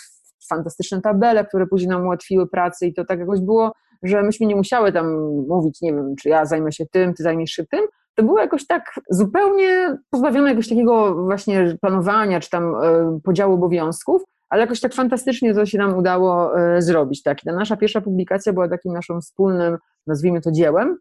[0.48, 4.56] fantastyczne tabele, które później nam ułatwiły pracę i to tak jakoś było, że myśmy nie
[4.56, 5.06] musiały tam
[5.48, 7.80] mówić, nie wiem, czy ja zajmę się tym, ty zajmiesz się tym,
[8.14, 14.22] to było jakoś tak zupełnie pozbawione jakiegoś takiego właśnie planowania, czy tam e, podziału obowiązków,
[14.54, 17.22] ale jakoś tak fantastycznie to się nam udało e, zrobić.
[17.22, 17.40] Tak.
[17.40, 20.96] Ta nasza pierwsza publikacja była takim naszym wspólnym, nazwijmy to dziełem.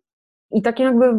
[0.52, 1.14] I takie jakby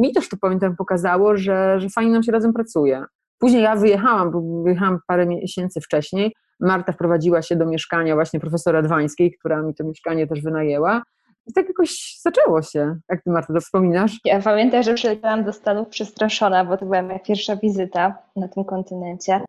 [0.00, 3.04] mi też to pamiętam pokazało, że, że fajnie nam się razem pracuje.
[3.38, 6.32] Później ja wyjechałam, bo wyjechałam parę miesięcy wcześniej.
[6.60, 11.02] Marta wprowadziła się do mieszkania właśnie profesora Dwańskiej, która mi to mieszkanie też wynajęła.
[11.46, 12.96] I tak jakoś zaczęło się.
[13.08, 14.20] Jak ty, Marta, to wspominasz?
[14.24, 18.64] Ja pamiętam, że przyleciałam do Stanów przestraszona, bo to była moja pierwsza wizyta na tym
[18.64, 19.40] kontynencie.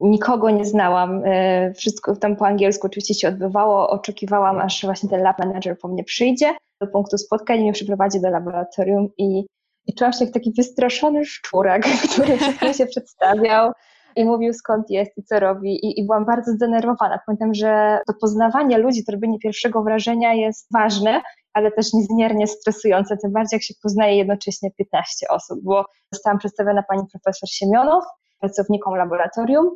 [0.00, 3.90] Nikogo nie znałam, e, wszystko tam po angielsku oczywiście się odbywało.
[3.90, 8.20] Oczekiwałam, aż właśnie ten lab manager po mnie przyjdzie do punktu spotkań i mnie przyprowadzi
[8.20, 9.46] do laboratorium i,
[9.86, 11.86] i czułam się jak taki wystraszony szczurek,
[12.56, 13.72] który się przedstawiał
[14.16, 17.18] i mówił skąd jest i co robi i, i byłam bardzo zdenerwowana.
[17.26, 21.20] Pamiętam, że to poznawanie ludzi, to robienie pierwszego wrażenia jest ważne,
[21.52, 26.82] ale też niezmiernie stresujące, tym bardziej jak się poznaje jednocześnie 15 osób, bo zostałam przedstawiona
[26.82, 28.04] pani profesor Siemionow,
[28.40, 29.70] pracownikom laboratorium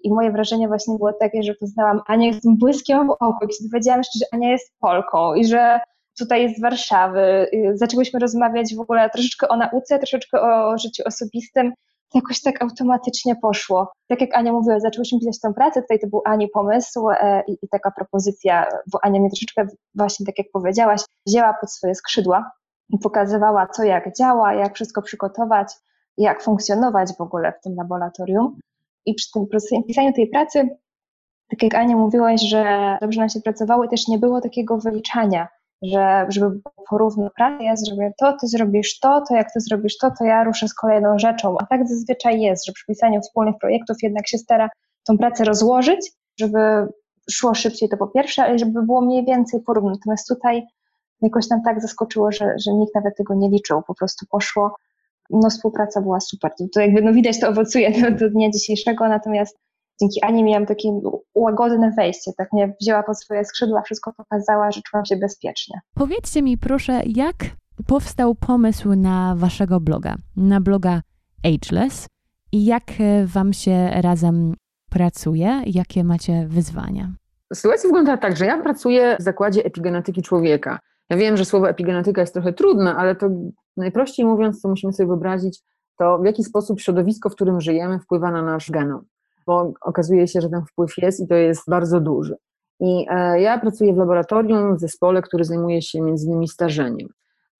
[0.00, 3.68] i moje wrażenie właśnie było takie, że poznałam Anię z tym błyskiem w oku się
[3.70, 5.80] dowiedziałam jeszcze, że Ania jest Polką i że
[6.18, 7.50] tutaj jest z Warszawy.
[7.74, 11.72] Zaczęłyśmy rozmawiać w ogóle troszeczkę o nauce, troszeczkę o życiu osobistym
[12.12, 13.92] to jakoś tak automatycznie poszło.
[14.08, 17.52] Tak jak Ania mówiła, zaczęłyśmy pisać tę pracę, tutaj to był Ani pomysł e, i,
[17.62, 22.50] i, taka propozycja, bo Ania mnie troszeczkę właśnie, tak jak powiedziałaś, wzięła pod swoje skrzydła
[22.88, 25.72] i pokazywała, co jak działa, jak wszystko przygotować,
[26.16, 28.58] jak funkcjonować w ogóle w tym laboratorium.
[29.08, 29.46] I przy tym
[29.86, 30.68] pisaniu tej pracy,
[31.50, 32.64] tak jak Ania mówiłaś, że
[33.00, 35.48] dobrze nam się pracowało, też nie było takiego wyliczania,
[35.82, 40.10] że żeby porówno pracę, ja zrobię to, ty zrobisz to, to jak ty zrobisz to,
[40.18, 41.56] to ja ruszę z kolejną rzeczą.
[41.58, 44.68] A tak zazwyczaj jest, że przy pisaniu wspólnych projektów jednak się stara
[45.06, 46.58] tą pracę rozłożyć, żeby
[47.30, 49.90] szło szybciej to po pierwsze, ale żeby było mniej więcej porówno.
[49.90, 50.62] Natomiast tutaj
[51.22, 54.76] jakoś nam tak zaskoczyło, że, że nikt nawet tego nie liczył, po prostu poszło.
[55.30, 56.50] No współpraca była super.
[56.58, 59.58] To, to jakby no widać to owocuje do, do dnia dzisiejszego, natomiast
[60.00, 61.00] dzięki Ani miałam takie
[61.34, 65.80] łagodne wejście, tak mnie wzięła pod swoje skrzydła, wszystko pokazała, że czułam się bezpiecznie.
[65.94, 67.36] Powiedzcie mi proszę, jak
[67.86, 71.02] powstał pomysł na waszego bloga, na bloga
[71.44, 72.06] Ageless
[72.52, 74.54] i jak e, wam się razem
[74.90, 77.12] pracuje, jakie macie wyzwania?
[77.54, 80.78] Sytuacja wygląda tak, że ja pracuję w zakładzie epigenetyki człowieka.
[81.10, 83.30] Ja wiem, że słowo epigenetyka jest trochę trudne, ale to
[83.78, 85.62] najprościej mówiąc, co musimy sobie wyobrazić,
[85.98, 89.04] to w jaki sposób środowisko, w którym żyjemy, wpływa na nasz genom
[89.48, 92.36] bo okazuje się, że ten wpływ jest i to jest bardzo duży.
[92.80, 97.08] I e, ja pracuję w laboratorium, w zespole, który zajmuje się między innymi starzeniem.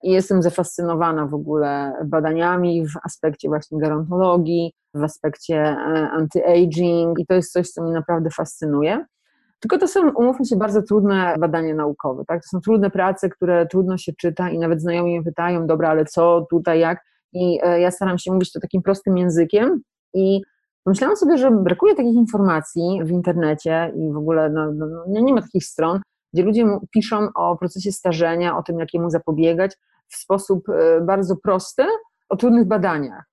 [0.03, 7.27] I jestem zafascynowana w ogóle badaniami w aspekcie właśnie gerontologii, w aspekcie e, anti-aging i
[7.27, 9.07] to jest coś, co mnie naprawdę fascynuje.
[9.61, 12.43] Tylko to są, umówmy się, bardzo trudne badania naukowe, tak?
[12.43, 16.05] To są trudne prace, które trudno się czyta i nawet znajomi mnie pytają, dobra, ale
[16.05, 17.05] co tutaj, jak?
[17.33, 19.83] I e, ja staram się mówić to takim prostym językiem
[20.15, 20.41] i
[20.89, 25.35] Myślałam sobie, że brakuje takich informacji w internecie i w ogóle no, no, no nie
[25.35, 26.01] ma takich stron,
[26.33, 29.77] gdzie ludzie piszą o procesie starzenia, o tym, jak jemu zapobiegać
[30.09, 31.85] w sposób e, bardzo prosty,
[32.29, 33.25] o trudnych badaniach.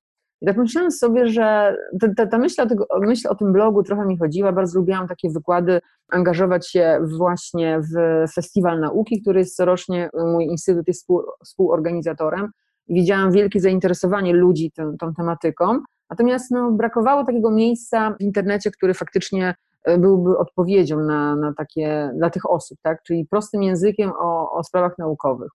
[0.45, 3.83] I tak myślałam sobie, że ta, ta, ta myśl, o tego, myśl o tym blogu
[3.83, 9.55] trochę mi chodziła, bardzo lubiłam takie wykłady, angażować się właśnie w Festiwal Nauki, który jest
[9.55, 12.51] corocznie, mój instytut jest współ, współorganizatorem.
[12.89, 15.79] Widziałam wielkie zainteresowanie ludzi tą, tą tematyką,
[16.09, 22.11] Natomiast no, brakowało takiego miejsca w internecie, który faktycznie e, byłby odpowiedzią na, na takie,
[22.17, 23.03] dla tych osób, tak?
[23.03, 25.51] czyli prostym językiem o, o sprawach naukowych.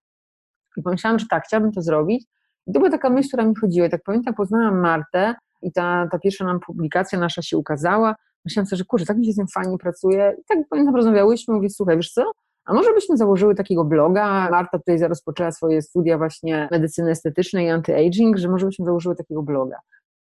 [0.76, 2.26] I pomyślałam, że tak, chciałabym to zrobić.
[2.66, 3.86] I to była taka myśl, która mi chodziła.
[3.86, 8.14] I tak pamiętam, poznałam Martę i ta, ta pierwsza nam publikacja nasza się ukazała.
[8.44, 10.36] Myślałam sobie, że kurczę, tak mi się z tym fajnie pracuje.
[10.40, 12.32] I tak pamiętam, rozmawiałyśmy, mówię, słuchaj, wiesz co,
[12.64, 17.70] a może byśmy założyły takiego bloga, Marta tutaj rozpoczęła swoje studia właśnie medycyny estetycznej i
[17.70, 19.76] anti-aging, że może byśmy założyły takiego bloga.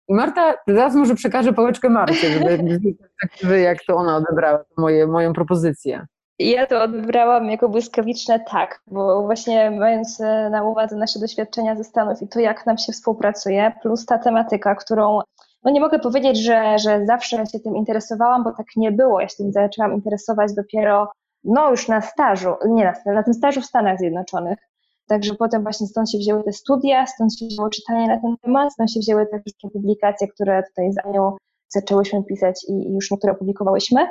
[0.08, 2.58] I Marta, teraz może przekażę pałeczkę Marcie, żeby
[3.22, 6.06] tak, jak to ona odebrała moje, moją propozycję.
[6.42, 11.84] Ja to odbrałam jako błyskawiczne tak, bo właśnie mając e, na uwadze nasze doświadczenia ze
[11.84, 15.20] Stanów i to, jak nam się współpracuje, plus ta tematyka, którą
[15.64, 19.20] no nie mogę powiedzieć, że, że zawsze się tym interesowałam, bo tak nie było.
[19.20, 21.08] Ja się tym zaczęłam interesować dopiero
[21.44, 24.58] no już na stażu, nie na, na tym stażu w Stanach Zjednoczonych.
[25.08, 28.72] Także potem właśnie stąd się wzięły te studia, stąd się wzięło czytanie na ten temat,
[28.72, 31.36] stąd się wzięły te wszystkie publikacje, które tutaj za nią
[31.68, 34.08] zaczęłyśmy pisać i, już niektóre publikowałyśmy.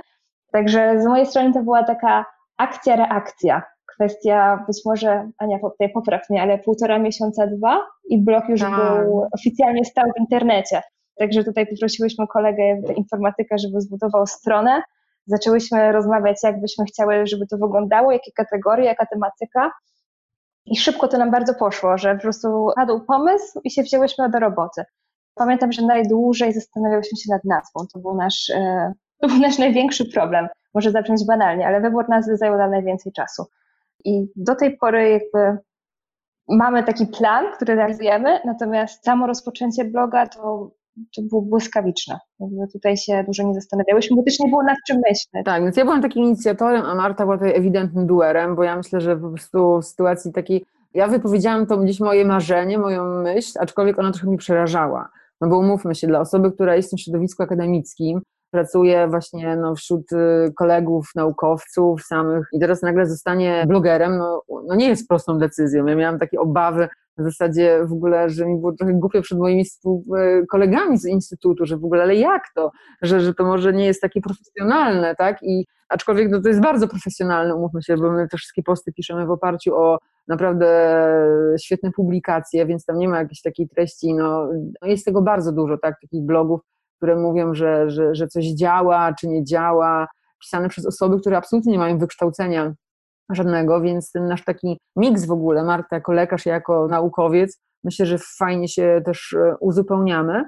[0.52, 2.26] Także z mojej strony to była taka
[2.58, 3.64] akcja, reakcja.
[3.96, 8.76] Kwestia być może, Ania, tutaj popraw mnie, ale półtora miesiąca, dwa i blog już tak.
[8.76, 10.82] był oficjalnie stał w internecie.
[11.20, 14.82] Także tutaj poprosiłyśmy kolegę informatyka, żeby zbudował stronę.
[15.26, 19.72] Zaczęłyśmy rozmawiać, jak byśmy chciały, żeby to wyglądało, jakie kategorie, jaka tematyka.
[20.66, 24.40] I szybko to nam bardzo poszło, że po prostu padł pomysł i się wzięłyśmy do
[24.40, 24.84] roboty.
[25.36, 27.88] Pamiętam, że najdłużej zastanawiałyśmy się nad nazwą.
[27.94, 30.48] To był nasz, e, to był nasz największy problem.
[30.74, 33.46] Może zabrzmieć banalnie, ale wybór nazwy zajął nam najwięcej czasu.
[34.06, 35.62] I do tej pory jakby
[36.48, 40.72] mamy taki plan, który realizujemy, natomiast samo rozpoczęcie bloga to
[41.16, 42.20] to było błyskawiczne.
[42.40, 45.46] Jakby tutaj się dużo nie zastanawiałyśmy, bo też nie było nad czym myśleć.
[45.46, 49.02] Tak, więc ja byłam takim inicjatorem, a Marta była tutaj ewidentnym duerem, bo ja myślę,
[49.02, 54.00] że po prostu w sytuacji takiej, ja wypowiedziałam to gdzieś moje marzenie, moją myśl, aczkolwiek
[54.00, 55.10] ona trochę mi przerażała.
[55.42, 60.12] No bo umówmy się, dla osoby, która jest w środowisku akademickim, pracuje właśnie no, wśród
[60.12, 65.86] y, kolegów, naukowców samych i teraz nagle zostanie blogerem, no, no nie jest prostą decyzją.
[65.86, 66.88] Ja miałam takie obawy,
[67.20, 69.64] w zasadzie w ogóle, że mi było trochę głupio przed moimi
[70.18, 73.86] e, kolegami z instytutu, że w ogóle, ale jak to, że, że to może nie
[73.86, 75.44] jest takie profesjonalne, tak?
[75.44, 79.26] I aczkolwiek no, to jest bardzo profesjonalne, umówmy się, bo my te wszystkie posty piszemy
[79.26, 80.96] w oparciu o naprawdę
[81.62, 84.50] świetne publikacje, więc tam nie ma jakiejś takiej treści, no,
[84.82, 86.62] no jest tego bardzo dużo, tak, takich blogów,
[87.00, 90.08] które mówią, że, że, że coś działa, czy nie działa,
[90.42, 92.74] pisane przez osoby, które absolutnie nie mają wykształcenia
[93.32, 98.18] żadnego, więc ten nasz taki miks w ogóle, Marta jako lekarz, jako naukowiec, myślę, że
[98.38, 100.44] fajnie się też e, uzupełniamy.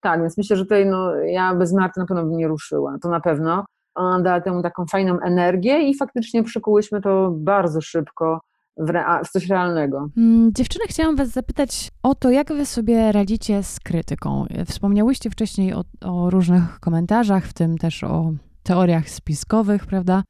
[0.00, 3.08] Tak, więc myślę, że tutaj no, ja bez Marty na pewno bym nie ruszyła, to
[3.08, 3.64] na pewno.
[3.94, 8.40] Ona dała temu taką fajną energię i faktycznie przykułyśmy to bardzo szybko
[8.76, 10.08] w, rea- w coś realnego.
[10.16, 14.46] Mm, dziewczyny, chciałam Was zapytać o to, jak Wy sobie radzicie z krytyką.
[14.66, 18.32] Wspomniałyście wcześniej o, o różnych komentarzach, w tym też o
[18.62, 20.22] teoriach spiskowych, prawda?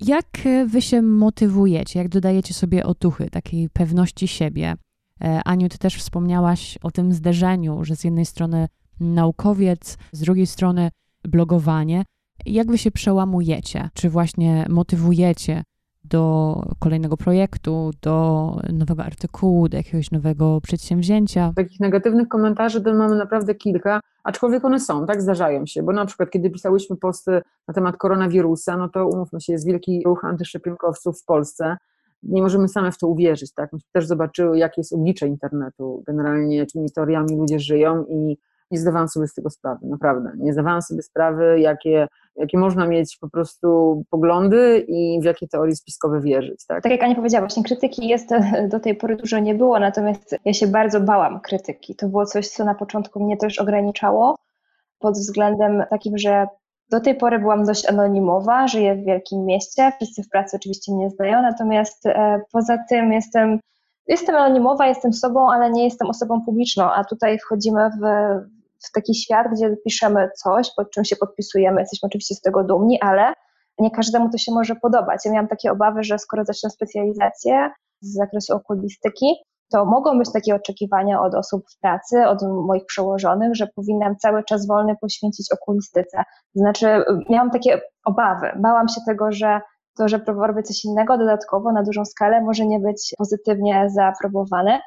[0.00, 1.98] Jak e, wy się motywujecie?
[1.98, 4.74] Jak dodajecie sobie otuchy, takiej pewności siebie?
[5.20, 8.68] E, Aniu, ty też wspomniałaś o tym zderzeniu, że z jednej strony
[9.00, 10.90] naukowiec, z drugiej strony
[11.24, 12.04] blogowanie.
[12.46, 13.90] Jak wy się przełamujecie?
[13.94, 15.62] Czy właśnie motywujecie
[16.04, 21.52] do kolejnego projektu, do nowego artykułu, do jakiegoś nowego przedsięwzięcia.
[21.56, 26.06] Takich negatywnych komentarzy to mamy naprawdę kilka, aczkolwiek one są, tak zdarzają się, bo na
[26.06, 31.20] przykład kiedy pisałyśmy posty na temat koronawirusa, no to umówmy się, jest wielki ruch antyszczepionkowców
[31.20, 31.76] w Polsce,
[32.22, 33.72] nie możemy same w to uwierzyć, tak?
[33.72, 38.38] Myśmy też zobaczyły, jakie jest oblicze internetu, generalnie jakimi teoriami ludzie żyją i
[38.70, 40.32] nie zdawałam sobie z tego sprawy, naprawdę.
[40.36, 45.76] Nie zdawałam sobie sprawy, jakie, jakie można mieć po prostu poglądy i w jakie teorie
[45.76, 46.66] spiskowe wierzyć.
[46.66, 48.28] Tak, tak jak Ania powiedziała, właśnie krytyki jest
[48.68, 51.94] do tej pory dużo nie było, natomiast ja się bardzo bałam krytyki.
[51.94, 54.36] To było coś, co na początku mnie też ograniczało
[54.98, 56.46] pod względem takim, że
[56.90, 61.10] do tej pory byłam dość anonimowa, żyję w wielkim mieście, wszyscy w pracy oczywiście mnie
[61.10, 63.60] znają, natomiast e, poza tym jestem
[64.06, 68.04] jestem anonimowa, jestem sobą, ale nie jestem osobą publiczną, a tutaj wchodzimy w,
[68.88, 73.00] w taki świat, gdzie piszemy coś, pod czym się podpisujemy, jesteśmy oczywiście z tego dumni,
[73.00, 73.34] ale
[73.78, 75.20] nie każdemu to się może podobać.
[75.24, 79.26] Ja miałam takie obawy, że skoro zacznę specjalizację z zakresu okulistyki,
[79.72, 84.44] to mogą być takie oczekiwania od osób w pracy, od moich przełożonych, że powinnam cały
[84.44, 86.22] czas wolny poświęcić okulistyce.
[86.54, 88.52] Znaczy, miałam takie obawy.
[88.56, 89.60] Bałam się tego, że
[89.98, 94.80] to, że robię coś innego dodatkowo na dużą skalę, może nie być pozytywnie zaaprobowane.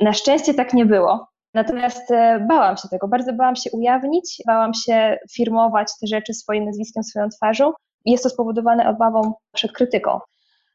[0.00, 1.26] Na szczęście tak nie było.
[1.54, 6.64] Natomiast e, bałam się tego, bardzo bałam się ujawnić, bałam się firmować te rzeczy swoim
[6.64, 7.72] nazwiskiem, swoją twarzą.
[8.04, 10.20] Jest to spowodowane obawą przed krytyką.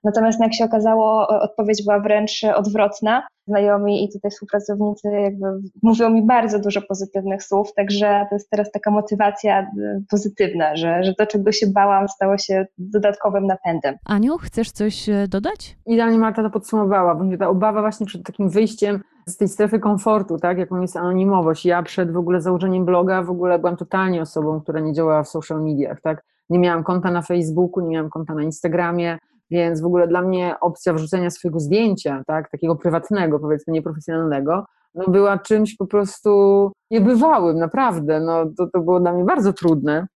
[0.04, 3.28] Natomiast jak się okazało, odpowiedź była wręcz odwrotna.
[3.48, 5.46] Znajomi i tutaj współpracownicy jakby
[5.84, 9.66] mówią mi bardzo dużo pozytywnych słów, także to jest teraz taka motywacja e,
[10.10, 13.96] pozytywna, że, że to, czego się bałam, stało się dodatkowym napędem.
[14.06, 15.78] Aniu, chcesz coś e, dodać?
[15.86, 20.38] Idealnie Marta to podsumowała, bo ta obawa właśnie przed takim wyjściem z tej strefy komfortu,
[20.38, 21.66] tak, jaką jest anonimowość.
[21.66, 25.30] Ja przed w ogóle założeniem bloga w ogóle byłam totalnie osobą, która nie działała w
[25.30, 26.24] social mediach, tak.
[26.50, 29.18] Nie miałam konta na Facebooku, nie miałam konta na Instagramie,
[29.52, 35.06] Więc w ogóle dla mnie opcja wrzucenia swojego zdjęcia, tak, takiego prywatnego, powiedzmy nieprofesjonalnego, no
[35.08, 38.20] była czymś po prostu niebywałym, naprawdę.
[38.20, 40.08] No, to, to było dla mnie bardzo trudne,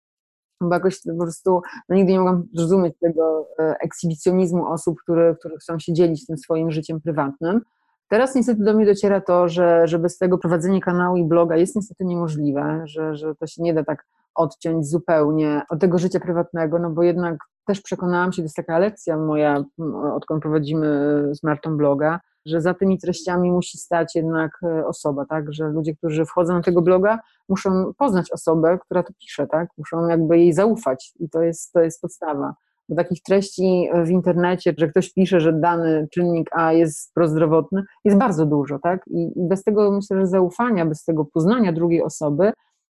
[0.60, 5.56] bo jakoś po prostu no, nigdy nie mogłam zrozumieć tego e, ekshibicjonizmu osób, które, które
[5.56, 7.60] chcą się dzielić tym swoim życiem prywatnym.
[8.08, 11.76] Teraz niestety do mnie dociera to, że, że bez tego prowadzenie kanału i bloga jest
[11.76, 16.78] niestety niemożliwe, że, że to się nie da tak odciąć zupełnie od tego życia prywatnego,
[16.78, 19.64] no bo jednak też przekonałam się, to jest taka lekcja moja,
[20.14, 20.88] odkąd prowadzimy
[21.32, 25.96] z Martą bloga, że za tymi treściami musi stać jednak e, osoba, tak, że ludzie,
[25.96, 27.18] którzy wchodzą na tego bloga,
[27.48, 31.80] muszą poznać osobę, która to pisze, tak, muszą jakby jej zaufać i to jest, to
[31.80, 32.54] jest podstawa.
[32.88, 38.18] Bo takich treści w internecie, że ktoś pisze, że dany czynnik A jest prozdrowotny, jest
[38.18, 42.52] bardzo dużo, tak, i, bez tego myślę, że zaufania, bez tego poznania drugiej osoby,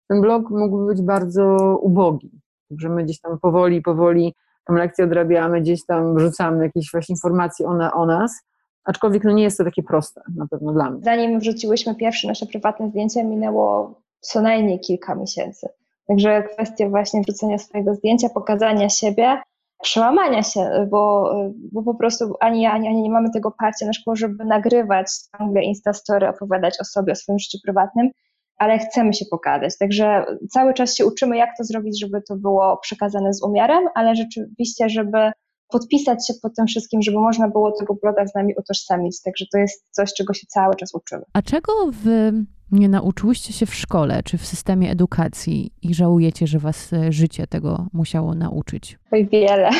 [0.07, 2.31] ten blog mógłby być bardzo ubogi.
[2.77, 4.33] Że my gdzieś tam powoli, powoli
[4.65, 8.41] tą lekcję odrabiamy, gdzieś tam wrzucamy jakieś właśnie informacje o, o nas,
[8.83, 11.01] aczkolwiek no nie jest to takie proste na pewno dla mnie.
[11.03, 15.67] Zanim wrzuciłyśmy pierwsze nasze prywatne zdjęcia, minęło co najmniej kilka miesięcy.
[16.07, 19.41] Także kwestia właśnie wrzucenia swojego zdjęcia, pokazania siebie,
[19.81, 21.33] przełamania się, bo,
[21.71, 25.07] bo po prostu ani ja, ani, ani nie mamy tego parcia na szkło, żeby nagrywać
[25.37, 28.09] ciągle Instastory, opowiadać o sobie, o swoim życiu prywatnym,
[28.57, 29.77] ale chcemy się pokazać.
[29.79, 34.15] Także cały czas się uczymy, jak to zrobić, żeby to było przekazane z umiarem, ale
[34.15, 35.31] rzeczywiście, żeby
[35.71, 39.21] podpisać się pod tym wszystkim, żeby można było tego bloga z nami utożsamić.
[39.21, 41.23] Także to jest coś, czego się cały czas uczymy.
[41.33, 46.59] A czego wy nie nauczyłyście się w szkole czy w systemie edukacji i żałujecie, że
[46.59, 48.99] was e, życie tego musiało nauczyć?
[49.11, 49.69] Oj, wiele.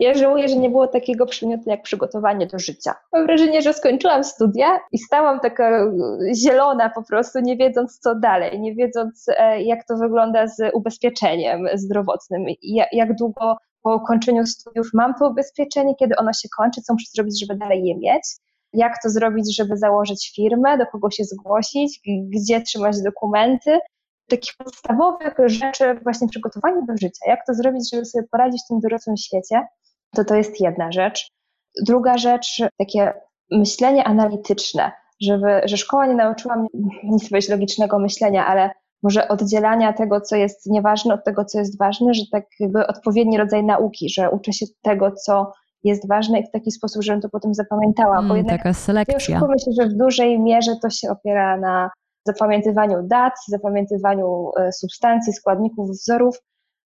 [0.00, 2.94] Ja żałuję, że nie było takiego przedmiotu jak przygotowanie do życia.
[3.12, 5.92] Mam wrażenie, że skończyłam studia i stałam taka
[6.36, 11.66] zielona po prostu, nie wiedząc co dalej, nie wiedząc e, jak to wygląda z ubezpieczeniem
[11.74, 12.44] zdrowotnym,
[12.92, 17.40] jak długo po ukończeniu studiów mam to ubezpieczenie, kiedy ono się kończy, co muszę zrobić,
[17.40, 18.22] żeby dalej je mieć,
[18.72, 23.78] jak to zrobić, żeby założyć firmę, do kogo się zgłosić, gdzie trzymać dokumenty.
[24.28, 28.80] Takich podstawowych rzeczy, właśnie przygotowanie do życia, jak to zrobić, żeby sobie poradzić w tym
[28.80, 29.66] dorosłym świecie,
[30.16, 31.30] to to jest jedna rzecz.
[31.86, 33.12] Druga rzecz, takie
[33.50, 36.68] myślenie analityczne, żeby, że szkoła nie nauczyła mnie
[37.32, 38.70] nic logicznego myślenia, ale
[39.02, 43.38] może oddzielania tego, co jest nieważne, od tego, co jest ważne, że tak jakby odpowiedni
[43.38, 45.52] rodzaj nauki, że uczę się tego, co
[45.84, 48.16] jest ważne i w taki sposób, żebym to potem zapamiętała.
[48.16, 49.40] Mm, bo jednak taka selekcja.
[49.48, 51.90] Myślę, że w dużej mierze to się opiera na
[52.26, 56.38] zapamiętywaniu dat, zapamiętywaniu e, substancji, składników, wzorów,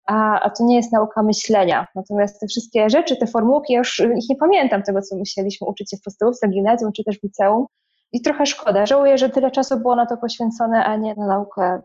[0.07, 1.87] a, a to nie jest nauka myślenia.
[1.94, 5.90] Natomiast te wszystkie rzeczy, te formułki, ja już ich nie pamiętam tego, co musieliśmy uczyć
[5.90, 7.66] się w podstawówce, gimnazjum czy też w liceum.
[8.12, 8.87] I trochę szkoda.
[8.87, 11.83] Żałuję, że tyle czasu było na to poświęcone, a nie na naukę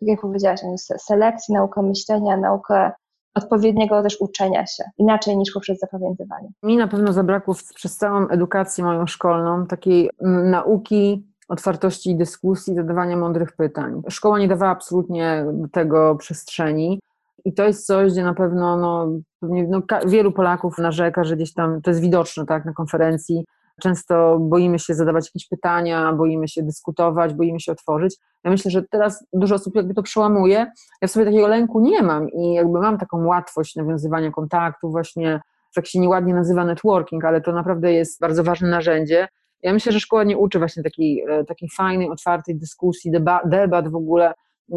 [0.00, 0.60] tak jak powiedziałaś,
[0.98, 2.92] selekcji, naukę myślenia, naukę
[3.34, 6.48] odpowiedniego też uczenia się, inaczej niż poprzez zapamiętywanie.
[6.62, 10.10] Mi na pewno zabrakło przez całą edukację moją szkolną takiej
[10.44, 14.02] nauki, otwartości dyskusji, zadawania mądrych pytań.
[14.08, 17.00] Szkoła nie dawała absolutnie tego przestrzeni.
[17.44, 19.08] I to jest coś, gdzie na pewno no,
[19.40, 23.44] pewnie, no, wielu Polaków narzeka, że gdzieś tam to jest widoczne tak, na konferencji,
[23.80, 28.16] Często boimy się zadawać jakieś pytania, boimy się dyskutować, boimy się otworzyć.
[28.44, 30.72] Ja myślę, że teraz dużo osób jakby to przełamuje.
[31.02, 35.40] Ja w sobie takiego lęku nie mam i jakby mam taką łatwość nawiązywania kontaktu, właśnie
[35.74, 39.28] tak się nieładnie nazywa networking, ale to naprawdę jest bardzo ważne narzędzie.
[39.62, 43.88] Ja myślę, że szkoła nie uczy właśnie takiej, e, takiej fajnej, otwartej dyskusji, deba, debat
[43.88, 44.34] w ogóle,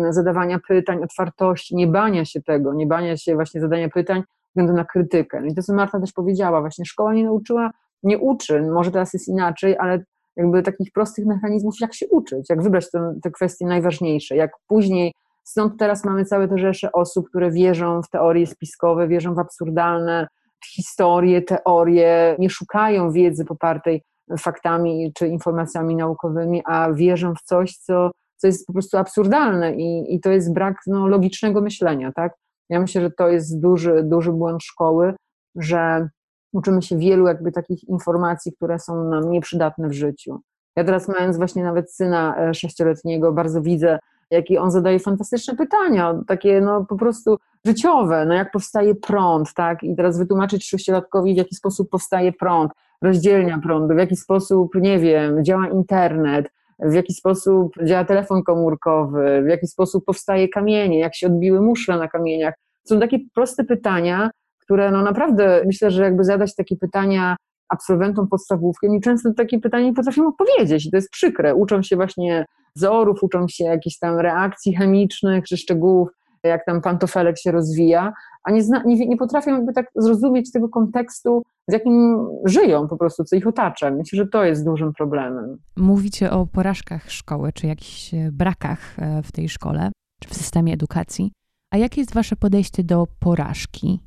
[0.10, 4.86] zadawania pytań, otwartości, nie bania się tego, nie bania się właśnie zadania pytań względu na
[4.86, 5.42] krytykę.
[5.42, 7.72] No I to, co Marta też powiedziała, właśnie szkoła nie nauczyła
[8.04, 10.04] nie uczy, może teraz jest inaczej, ale
[10.36, 15.14] jakby takich prostych mechanizmów, jak się uczyć, jak wybrać te, te kwestie najważniejsze, jak później,
[15.44, 20.28] stąd teraz mamy całe te rzesze osób, które wierzą w teorie spiskowe, wierzą w absurdalne
[20.66, 24.02] historie, teorie, nie szukają wiedzy popartej
[24.40, 30.16] faktami czy informacjami naukowymi, a wierzą w coś, co, co jest po prostu absurdalne i,
[30.16, 32.34] i to jest brak no, logicznego myślenia, tak?
[32.70, 35.14] Ja myślę, że to jest duży, duży błąd szkoły,
[35.56, 36.10] że
[36.54, 40.42] uczymy się wielu jakby takich informacji, które są nam nieprzydatne w życiu.
[40.76, 44.00] Ja teraz mając właśnie nawet syna e, sześcioletniego, bardzo widzę,
[44.32, 49.84] jakie on zadaje fantastyczne pytania, takie no po prostu życiowe, no jak powstaje prąd, tak?
[49.84, 55.00] I teraz wytłumaczyć sześciolatkowi, w jaki sposób powstaje prąd, rozdzielnia prądu, w jaki sposób, nie
[55.00, 61.16] wiem, działa internet, w jaki sposób działa telefon komórkowy, w jaki sposób powstaje kamienie, jak
[61.16, 62.54] się odbiły muszle na kamieniach.
[62.84, 64.32] Są takie proste pytania,
[64.64, 67.36] które no naprawdę myślę, że jakby zadać takie pytania
[67.70, 71.56] absolwentom podstawówki, oni często takie pytania nie potrafią odpowiedzieć i to jest przykre.
[71.56, 72.46] Uczą się właśnie
[72.76, 76.10] wzorów, uczą się jakichś tam reakcji chemicznych czy szczegółów
[76.48, 80.70] jak tam pantofelek się rozwija, a nie, zna, nie, nie potrafią jakby tak zrozumieć tego
[80.70, 83.92] kontekstu, w jakim żyją po prostu, co ich otacza.
[83.92, 85.58] Myślę, że to jest dużym problemem.
[85.78, 89.92] Mówicie o porażkach szkoły, czy jakichś e, brakach e, w tej szkole,
[90.22, 91.32] czy w systemie edukacji.
[91.72, 94.00] A jakie jest Wasze podejście do porażki?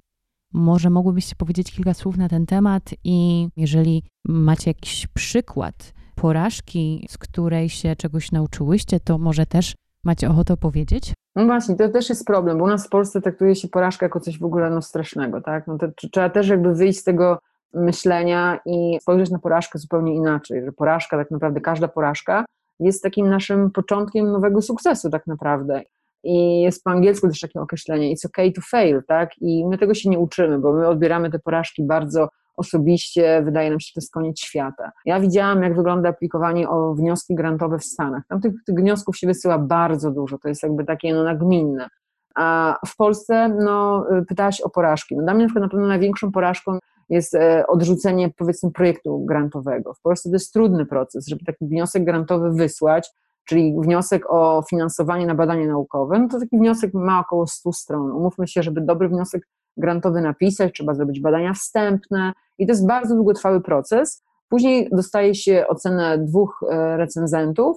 [0.52, 7.18] Może mogłybyście powiedzieć kilka słów na ten temat i jeżeli macie jakiś przykład porażki, z
[7.18, 9.74] której się czegoś nauczyłyście, to może też
[10.04, 11.14] macie ochotę opowiedzieć?
[11.36, 14.20] No właśnie, to też jest problem, bo u nas w Polsce traktuje się porażkę jako
[14.20, 15.66] coś w ogóle no, strasznego, tak?
[15.66, 17.38] No to, trzeba też jakby wyjść z tego
[17.74, 22.44] myślenia i spojrzeć na porażkę zupełnie inaczej, że porażka, tak naprawdę każda porażka
[22.80, 25.82] jest takim naszym początkiem nowego sukcesu tak naprawdę.
[26.24, 29.30] I jest po angielsku też takie określenie, it's okay to fail, tak?
[29.40, 33.80] I my tego się nie uczymy, bo my odbieramy te porażki bardzo osobiście, wydaje nam
[33.80, 34.92] się, że to jest koniec świata.
[35.04, 38.22] Ja widziałam, jak wygląda aplikowanie o wnioski grantowe w Stanach.
[38.28, 41.88] Tam tych, tych wniosków się wysyła bardzo dużo, to jest jakby takie no, nagminne.
[42.34, 45.16] A w Polsce, no, pytałaś o porażki.
[45.16, 49.94] No, dla mnie na przykład na pewno największą porażką jest e, odrzucenie, powiedzmy, projektu grantowego.
[49.94, 53.10] W Polsce to jest trudny proces, żeby taki wniosek grantowy wysłać,
[53.46, 58.10] czyli wniosek o finansowanie na badanie naukowe, no to taki wniosek ma około 100 stron.
[58.10, 63.14] Umówmy się, żeby dobry wniosek grantowy napisać, trzeba zrobić badania wstępne i to jest bardzo
[63.14, 64.22] długotrwały proces.
[64.48, 67.76] Później dostaje się ocenę dwóch e, recenzentów,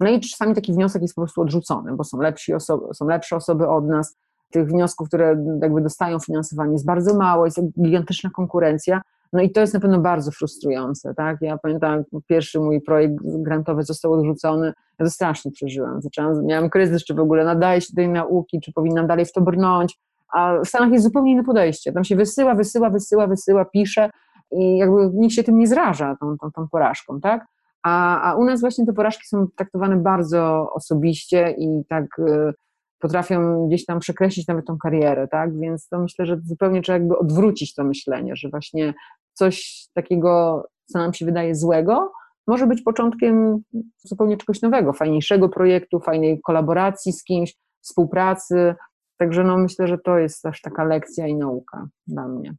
[0.00, 3.36] no i czasami taki wniosek jest po prostu odrzucony, bo są, lepsi osoby, są lepsze
[3.36, 4.16] osoby od nas.
[4.50, 9.02] Tych wniosków, które jakby dostają finansowanie jest bardzo mało, jest gigantyczna konkurencja,
[9.32, 11.38] no i to jest na pewno bardzo frustrujące, tak?
[11.40, 16.02] Ja pamiętam, pierwszy mój projekt grantowy został odrzucony, ja to strasznie przeżyłam.
[16.02, 19.32] Zaczęłam, miałam kryzys, czy w ogóle nadaje się do tej nauki, czy powinnam dalej w
[19.32, 19.98] to brnąć,
[20.32, 21.92] a w Stanach jest zupełnie inne podejście.
[21.92, 24.10] Tam się wysyła, wysyła, wysyła, wysyła, pisze
[24.52, 27.46] i jakby nikt się tym nie zraża, tą, tą, tą porażką, tak?
[27.82, 32.52] A, a u nas właśnie te porażki są traktowane bardzo osobiście i tak y,
[33.00, 35.58] potrafią gdzieś tam przekreślić nawet tą karierę, tak?
[35.58, 38.94] Więc to myślę, że zupełnie trzeba jakby odwrócić to myślenie, że właśnie
[39.32, 42.12] coś takiego, co nam się wydaje złego,
[42.46, 43.62] może być początkiem
[43.98, 48.74] zupełnie czegoś nowego, fajniejszego projektu, fajnej kolaboracji z kimś, współpracy.
[49.18, 52.54] Także no myślę, że to jest też taka lekcja i nauka dla mnie.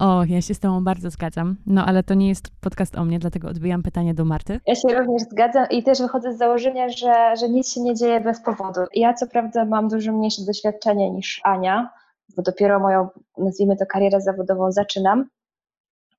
[0.00, 1.56] O, ja się z Tobą bardzo zgadzam.
[1.66, 4.60] No ale to nie jest podcast o mnie, dlatego odbijam pytanie do Marty.
[4.66, 8.20] Ja się również zgadzam i też wychodzę z założenia, że, że nic się nie dzieje
[8.20, 8.80] bez powodu.
[8.94, 11.90] Ja co prawda mam dużo mniejsze doświadczenie niż Ania,
[12.36, 15.24] bo dopiero moją, nazwijmy to, karierę zawodową zaczynam.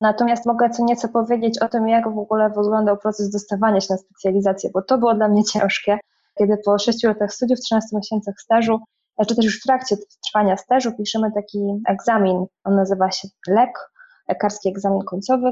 [0.01, 3.97] Natomiast mogę co nieco powiedzieć o tym, jak w ogóle wyglądał proces dostawania się na
[3.97, 5.99] specjalizację, bo to było dla mnie ciężkie,
[6.37, 8.79] kiedy po 6 latach studiów, 13 miesiącach stażu,
[9.27, 9.95] czy też już w trakcie
[10.27, 13.91] trwania stażu piszemy taki egzamin, on nazywa się LEK,
[14.27, 15.51] lekarski egzamin końcowy.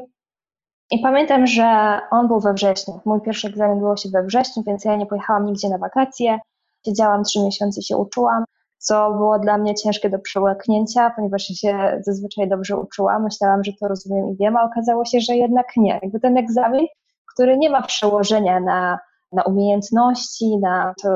[0.92, 3.00] I pamiętam, że on był we wrześniu.
[3.06, 6.40] Mój pierwszy egzamin było się we wrześniu, więc ja nie pojechałam nigdzie na wakacje.
[6.86, 8.44] Siedziałam trzy miesiące się uczyłam,
[8.78, 13.24] co było dla mnie ciężkie do przełknięcia, ponieważ się zazwyczaj dobrze uczyłam.
[13.24, 16.00] Myślałam, że to rozumiem i wiem, a okazało się, że jednak nie.
[16.04, 16.86] Jakby ten egzamin,
[17.34, 19.00] który nie ma przełożenia na,
[19.32, 21.10] na umiejętności, na to,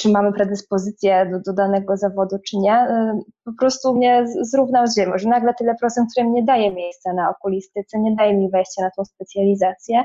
[0.00, 4.96] czy mamy predyspozycję do, do danego zawodu, czy nie, y, po prostu mnie zrównał z
[4.96, 8.50] ziemią, że nagle tyle procent, które mi nie daje miejsca na okulistyce, nie daje mi
[8.50, 10.04] wejścia na tą specjalizację.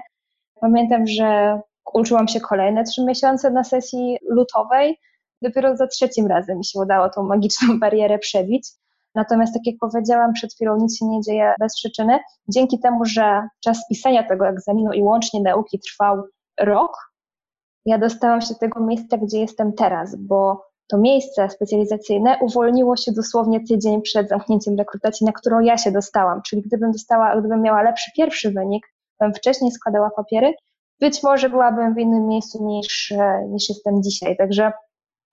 [0.62, 1.60] Pamiętam, że
[1.94, 5.00] uczyłam się kolejne trzy miesiące na sesji lutowej,
[5.48, 8.70] dopiero za trzecim razem mi się udało tą magiczną barierę przebić.
[9.16, 12.20] Natomiast, tak jak powiedziałam przed chwilą, nic się nie dzieje bez przyczyny.
[12.50, 16.24] Dzięki temu, że czas pisania tego egzaminu i łącznie nauki trwał
[16.60, 16.98] rok,
[17.86, 23.12] ja dostałam się do tego miejsca, gdzie jestem teraz, bo to miejsce specjalizacyjne uwolniło się
[23.12, 26.42] dosłownie tydzień przed zamknięciem rekrutacji, na którą ja się dostałam.
[26.42, 28.88] Czyli gdybym dostała, gdybym miała lepszy pierwszy wynik,
[29.20, 30.54] bym wcześniej składała papiery,
[31.00, 33.14] być może byłabym w innym miejscu niż,
[33.50, 34.38] niż jestem dzisiaj.
[34.38, 34.72] Także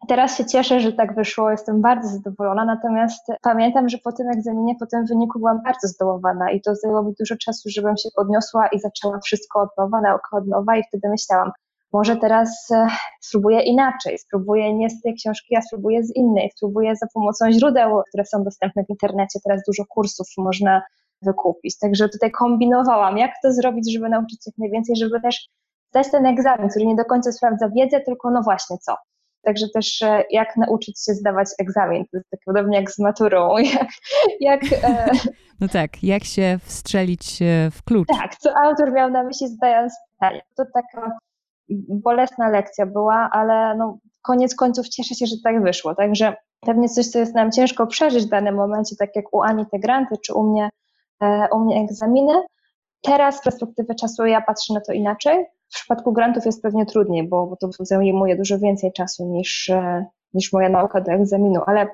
[0.09, 4.74] teraz się cieszę, że tak wyszło, jestem bardzo zadowolona, natomiast pamiętam, że po tym egzaminie,
[4.80, 8.68] po tym wyniku byłam bardzo zdołowana i to zajęło mi dużo czasu, żebym się podniosła
[8.68, 11.53] i zaczęła wszystko od nowa, naukę od nowa i wtedy myślałam,
[11.92, 12.86] może teraz e,
[13.20, 18.03] spróbuję inaczej, spróbuję nie z tej książki, a spróbuję z innej, spróbuję za pomocą źródeł,
[18.09, 20.82] które są dostępne w internecie, teraz dużo kursów można
[21.22, 21.78] wykupić.
[21.78, 25.48] Także tutaj kombinowałam, jak to zrobić, żeby nauczyć jak najwięcej, żeby też
[25.90, 28.96] zdać ten egzamin, który nie do końca sprawdza wiedzę, tylko no właśnie co.
[29.43, 32.05] Także też e, jak nauczyć się zdawać egzamin.
[32.05, 33.55] To jest tak podobnie jak z maturą.
[33.59, 33.88] Jak,
[34.40, 35.11] jak, e...
[35.61, 37.38] No tak, jak się wstrzelić
[37.72, 38.09] w klucz.
[38.09, 40.43] Tak, co autor miał na myśli zdając pytanie.
[40.57, 41.18] To taka
[41.88, 45.95] bolesna lekcja była, ale no, koniec końców cieszę się, że tak wyszło.
[45.95, 49.66] Także pewnie coś, co jest nam ciężko przeżyć w danym momencie, tak jak u Ani
[49.66, 50.70] te granty, czy u mnie,
[51.22, 52.32] e, u mnie egzaminy.
[53.03, 55.47] Teraz z perspektywy czasu ja patrzę na to inaczej.
[55.73, 60.07] W przypadku grantów jest pewnie trudniej, bo, bo to zajmuje dużo więcej czasu niż, e,
[60.35, 61.89] niż moja nauka do egzaminu, ale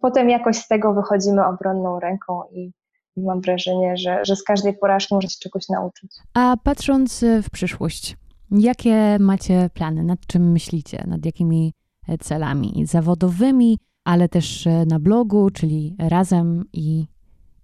[0.00, 2.72] potem jakoś z tego wychodzimy obronną ręką i
[3.16, 6.16] mam wrażenie, że, że z każdej porażki może się czegoś nauczyć.
[6.34, 8.16] A patrząc w przyszłość,
[8.50, 10.04] jakie macie plany?
[10.04, 11.04] Nad czym myślicie?
[11.06, 11.72] Nad jakimi
[12.20, 17.06] celami zawodowymi, ale też na blogu, czyli razem i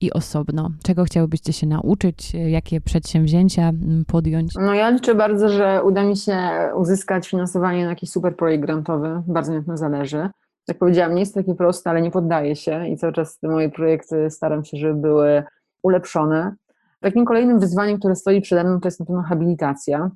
[0.03, 0.71] i osobno?
[0.83, 2.35] Czego chciałybyście się nauczyć?
[2.35, 4.55] Jakie przedsięwzięcia mm, podjąć?
[4.55, 6.39] No ja liczę bardzo, że uda mi się
[6.77, 9.23] uzyskać finansowanie na jakiś super projekt grantowy.
[9.27, 10.29] Bardzo mi na tym zależy.
[10.69, 13.49] Jak powiedziałam, nie jest to takie proste, ale nie poddaję się i cały czas te
[13.49, 15.45] moje projekty staram się, żeby były
[15.83, 16.55] ulepszone.
[17.01, 20.11] Takim kolejnym wyzwaniem, które stoi przede mną, to jest na pewno habilitacja,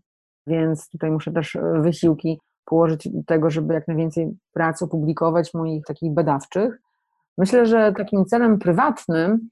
[0.47, 6.15] więc tutaj muszę też wysiłki położyć do tego, żeby jak najwięcej prac opublikować moich takich
[6.15, 6.79] badawczych.
[7.39, 9.49] Myślę, że takim celem prywatnym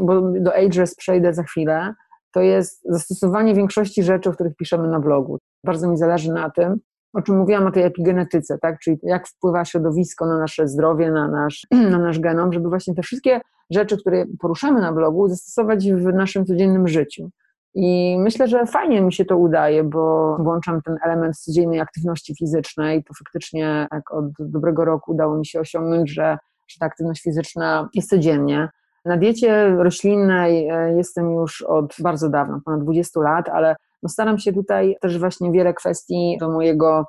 [0.00, 1.94] bo do Ageless przejdę za chwilę,
[2.32, 5.38] to jest zastosowanie większości rzeczy, o których piszemy na blogu.
[5.64, 6.80] Bardzo mi zależy na tym,
[7.12, 8.78] o czym mówiłam o tej epigenetyce, tak?
[8.78, 13.02] czyli jak wpływa środowisko na nasze zdrowie, na nasz, na nasz genom, żeby właśnie te
[13.02, 13.40] wszystkie
[13.70, 17.30] rzeczy, które poruszamy na blogu, zastosować w naszym codziennym życiu.
[17.74, 23.04] I myślę, że fajnie mi się to udaje, bo włączam ten element codziennej aktywności fizycznej.
[23.04, 26.38] To faktycznie tak od dobrego roku udało mi się osiągnąć, że,
[26.68, 28.68] że ta aktywność fizyczna jest codziennie.
[29.06, 34.38] Na diecie roślinnej e, jestem już od bardzo dawna, ponad 20 lat, ale no staram
[34.38, 37.04] się tutaj też właśnie wiele kwestii do mojego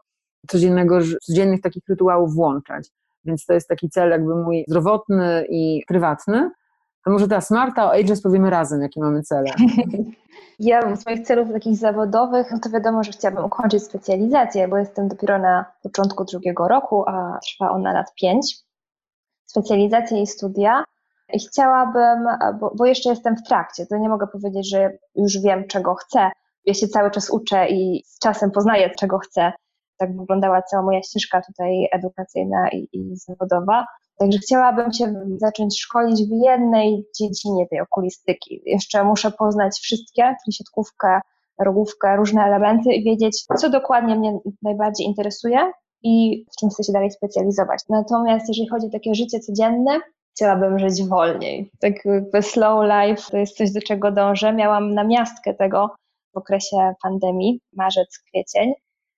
[0.47, 2.89] codziennego, codziennych takich rytuałów włączać.
[3.25, 6.51] Więc to jest taki cel jakby mój zdrowotny i prywatny.
[7.05, 9.51] To może teraz Marta o Ageless powiemy razem, jakie mamy cele.
[10.59, 15.07] Ja z moich celów takich zawodowych, no to wiadomo, że chciałabym ukończyć specjalizację, bo jestem
[15.07, 18.57] dopiero na początku drugiego roku, a trwa ona lat pięć.
[19.45, 20.83] Specjalizacja i studia.
[21.33, 22.27] I chciałabym,
[22.59, 26.31] bo, bo, jeszcze jestem w trakcie, to nie mogę powiedzieć, że już wiem, czego chcę.
[26.65, 29.51] Ja się cały czas uczę i z czasem poznaję, czego chcę.
[29.97, 33.85] Tak wyglądała cała moja ścieżka tutaj edukacyjna i, i zawodowa.
[34.19, 38.61] Także chciałabym się zacząć szkolić w jednej dziedzinie tej okulistyki.
[38.65, 41.21] Jeszcze muszę poznać wszystkie, czyli siatkówkę,
[41.59, 45.71] rogówkę, różne elementy i wiedzieć, co dokładnie mnie najbardziej interesuje
[46.03, 47.83] i w czym chcę się dalej specjalizować.
[47.89, 49.99] Natomiast jeżeli chodzi o takie życie codzienne,
[50.37, 51.71] chciałabym żyć wolniej.
[51.79, 54.53] Tak jakby slow life to jest coś, do czego dążę.
[54.53, 55.95] Miałam namiastkę tego
[56.33, 58.73] w okresie pandemii, marzec, kwiecień,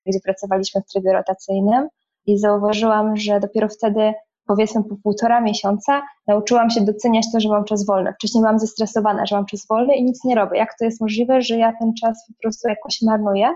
[0.05, 1.87] gdzie pracowaliśmy w trybie rotacyjnym
[2.25, 4.13] i zauważyłam, że dopiero wtedy,
[4.47, 8.13] powiedzmy po półtora miesiąca, nauczyłam się doceniać to, że mam czas wolny.
[8.13, 10.57] Wcześniej byłam zestresowana, że mam czas wolny i nic nie robię.
[10.57, 13.53] Jak to jest możliwe, że ja ten czas po prostu jakoś marnuję?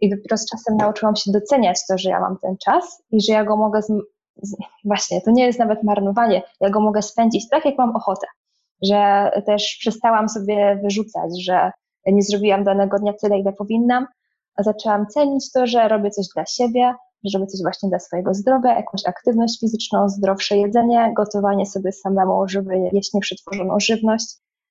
[0.00, 3.32] I dopiero z czasem nauczyłam się doceniać to, że ja mam ten czas i że
[3.32, 3.80] ja go mogę
[4.84, 8.26] właśnie, to nie jest nawet marnowanie, ja go mogę spędzić tak, jak mam ochotę.
[8.82, 11.70] Że też przestałam sobie wyrzucać, że
[12.06, 14.06] nie zrobiłam danego dnia tyle, ile powinnam,
[14.56, 18.34] a zaczęłam cenić to, że robię coś dla siebie, że robię coś właśnie dla swojego
[18.34, 24.26] zdrowia, jakąś aktywność fizyczną, zdrowsze jedzenie, gotowanie sobie samemu, żeby jeść nieprzetworzoną żywność.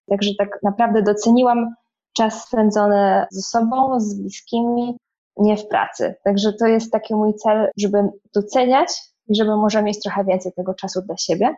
[0.09, 1.76] Także tak naprawdę doceniłam
[2.17, 4.97] czas spędzony ze sobą, z bliskimi,
[5.38, 6.15] nie w pracy.
[6.24, 8.89] Także to jest taki mój cel, żeby doceniać
[9.32, 11.55] i żeby może mieć trochę więcej tego czasu dla siebie.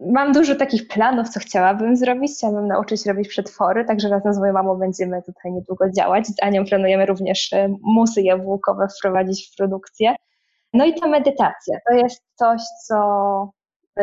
[0.00, 2.32] Mam dużo takich planów, co chciałabym zrobić.
[2.32, 6.26] Chciałabym nauczyć robić przetwory, także razem z moją mamą będziemy tutaj niedługo działać.
[6.26, 10.14] Z Anią planujemy również e, musy jabłkowe wprowadzić w produkcję.
[10.72, 12.98] No i ta medytacja to jest coś, co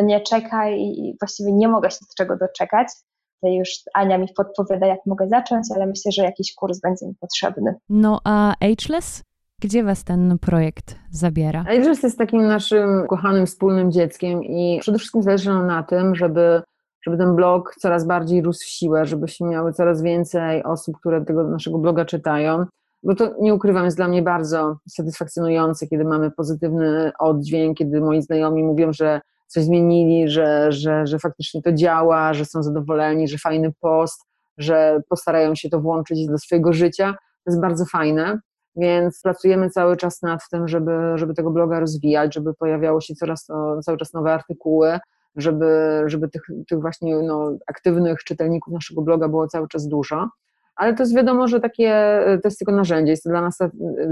[0.03, 2.87] nie czeka i właściwie nie mogę się do czego doczekać.
[3.35, 7.15] Tutaj już Ania mi podpowiada, jak mogę zacząć, ale myślę, że jakiś kurs będzie mi
[7.19, 7.75] potrzebny.
[7.89, 9.23] No a Ageless?
[9.61, 11.61] Gdzie Was ten projekt zabiera?
[11.61, 16.61] Ageless jest takim naszym kochanym wspólnym dzieckiem i przede wszystkim zależy nam na tym, żeby,
[17.05, 21.43] żeby ten blog coraz bardziej rósł w siłę, żebyśmy miały coraz więcej osób, które tego
[21.43, 22.65] naszego bloga czytają.
[23.03, 28.21] Bo to nie ukrywam, jest dla mnie bardzo satysfakcjonujące, kiedy mamy pozytywny oddźwięk, kiedy moi
[28.21, 33.37] znajomi mówią, że coś zmienili, że, że, że faktycznie to działa, że są zadowoleni, że
[33.37, 34.21] fajny post,
[34.57, 37.11] że postarają się to włączyć do swojego życia.
[37.43, 38.39] To jest bardzo fajne.
[38.75, 43.47] Więc pracujemy cały czas nad tym, żeby, żeby tego bloga rozwijać, żeby pojawiało się coraz
[43.83, 44.99] cały czas nowe artykuły,
[45.35, 50.29] żeby, żeby tych, tych właśnie no, aktywnych czytelników naszego bloga było cały czas dużo.
[50.75, 53.57] Ale to jest wiadomo, że takie, to jest tylko narzędzie, jest to dla nas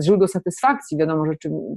[0.03, 1.33] źródło satysfakcji, wiadomo, że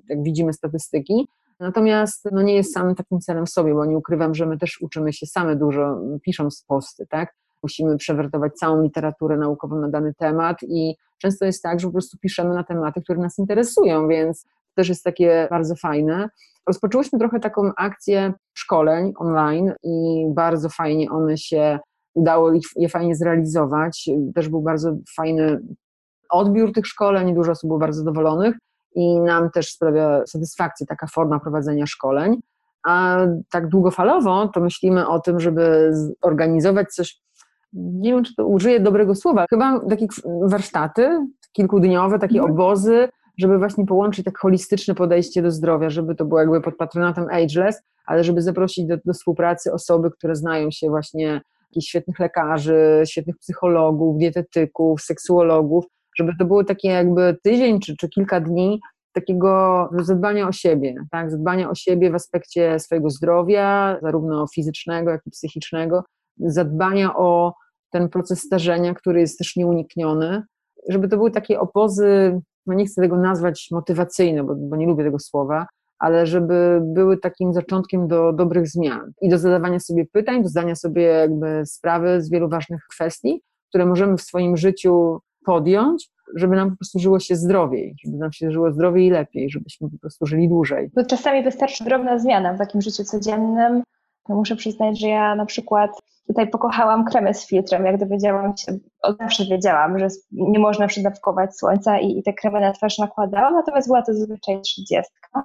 [0.09, 1.29] jak widzimy statystyki,
[1.61, 4.81] natomiast no, nie jest samym takim celem w sobie, bo nie ukrywam, że my też
[4.81, 7.35] uczymy się same dużo, pisząc posty, tak?
[7.63, 12.19] musimy przewertować całą literaturę naukową na dany temat i często jest tak, że po prostu
[12.19, 16.29] piszemy na tematy, które nas interesują, więc to też jest takie bardzo fajne.
[16.67, 21.79] Rozpoczęłyśmy trochę taką akcję szkoleń online i bardzo fajnie one się
[22.15, 24.11] udało je fajnie zrealizować.
[24.35, 25.61] Też był bardzo fajny
[26.31, 28.57] odbiór tych szkoleń, dużo osób było bardzo zadowolonych
[28.95, 32.41] i nam też sprawia satysfakcję taka forma prowadzenia szkoleń.
[32.87, 33.19] A
[33.51, 35.93] tak długofalowo to myślimy o tym, żeby
[36.23, 37.21] organizować coś,
[37.77, 40.07] nie wiem, czy to użyję dobrego słowa, chyba takie
[40.43, 42.53] warsztaty kilkudniowe, takie mhm.
[42.53, 43.09] obozy,
[43.39, 47.83] żeby właśnie połączyć tak holistyczne podejście do zdrowia, żeby to było jakby pod patronatem Ageless,
[48.07, 53.37] ale żeby zaprosić do, do współpracy osoby, które znają się właśnie jakichś świetnych lekarzy, świetnych
[53.39, 55.85] psychologów, dietetyków, seksuologów,
[56.19, 58.81] żeby to było takie jakby tydzień czy, czy kilka dni
[59.13, 61.31] takiego zadbania o siebie, tak?
[61.31, 66.05] zadbania o siebie w aspekcie swojego zdrowia, zarówno fizycznego, jak i psychicznego,
[66.39, 67.55] zadbania o
[67.91, 70.43] ten proces starzenia, który jest też nieunikniony,
[70.89, 75.05] żeby to były takie opozy, no nie chcę tego nazwać motywacyjne, bo, bo nie lubię
[75.05, 75.67] tego słowa,
[75.99, 80.75] ale żeby były takim zaczątkiem do dobrych zmian i do zadawania sobie pytań, do zdania
[80.75, 86.71] sobie jakby sprawy z wielu ważnych kwestii, które możemy w swoim życiu podjąć, żeby nam
[86.71, 90.27] po prostu żyło się zdrowiej, żeby nam się żyło zdrowiej i lepiej, żebyśmy po prostu
[90.27, 90.91] żyli dłużej.
[90.95, 93.83] Bo czasami wystarczy drobna zmiana w takim życiu codziennym.
[94.29, 95.91] No muszę przyznać, że ja na przykład
[96.27, 101.59] tutaj pokochałam kremy z filtrem, jak dowiedziałam się, od zawsze wiedziałam, że nie można przydawkować
[101.59, 105.45] słońca i, i te kremy na twarz nakładałam, natomiast była to zazwyczaj trzydziestka.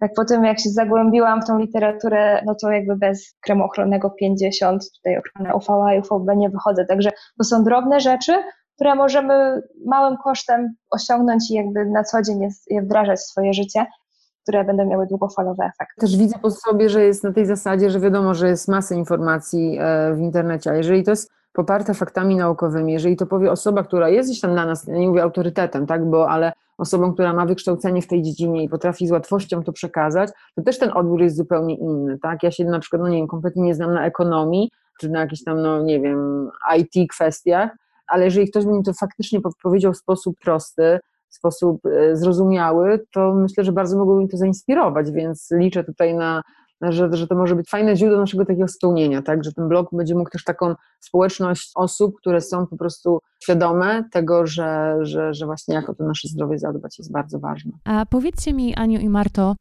[0.00, 4.10] Tak po tym, jak się zagłębiłam w tą literaturę, no to jakby bez kremu ochronnego
[4.10, 6.84] 50, tutaj ochrona UVA i UVB nie wychodzę.
[6.84, 8.32] Także to są drobne rzeczy,
[8.74, 13.86] które możemy małym kosztem osiągnąć i jakby na co dzień je wdrażać w swoje życie,
[14.44, 16.00] które będą miały długofalowe efekty.
[16.00, 19.78] Też widzę po sobie, że jest na tej zasadzie, że wiadomo, że jest masa informacji
[19.80, 24.08] e, w internecie, a jeżeli to jest poparte faktami naukowymi, jeżeli to powie osoba, która
[24.08, 28.02] jest gdzieś tam dla nas, nie mówię autorytetem, tak, bo ale osobą, która ma wykształcenie
[28.02, 31.74] w tej dziedzinie i potrafi z łatwością to przekazać, to też ten odbiór jest zupełnie
[31.74, 32.42] inny, tak?
[32.42, 34.70] Ja się na przykład, no nie wiem, kompletnie nie znam na ekonomii,
[35.00, 37.70] czy na jakichś tam, no nie wiem, IT kwestiach,
[38.06, 41.00] ale jeżeli ktoś by mi to faktycznie powiedział w sposób prosty,
[41.34, 46.14] w sposób e, zrozumiały, to myślę, że bardzo mogłoby mi to zainspirować, więc liczę tutaj
[46.14, 46.42] na,
[46.80, 50.14] że, że to może być fajne źródło naszego takiego spełnienia, tak, że ten blog będzie
[50.14, 55.74] mógł też taką społeczność osób, które są po prostu świadome tego, że, że, że właśnie
[55.74, 57.72] jak o to nasze zdrowie zadbać jest bardzo ważne.
[57.84, 59.56] A powiedzcie mi, Aniu i Marto,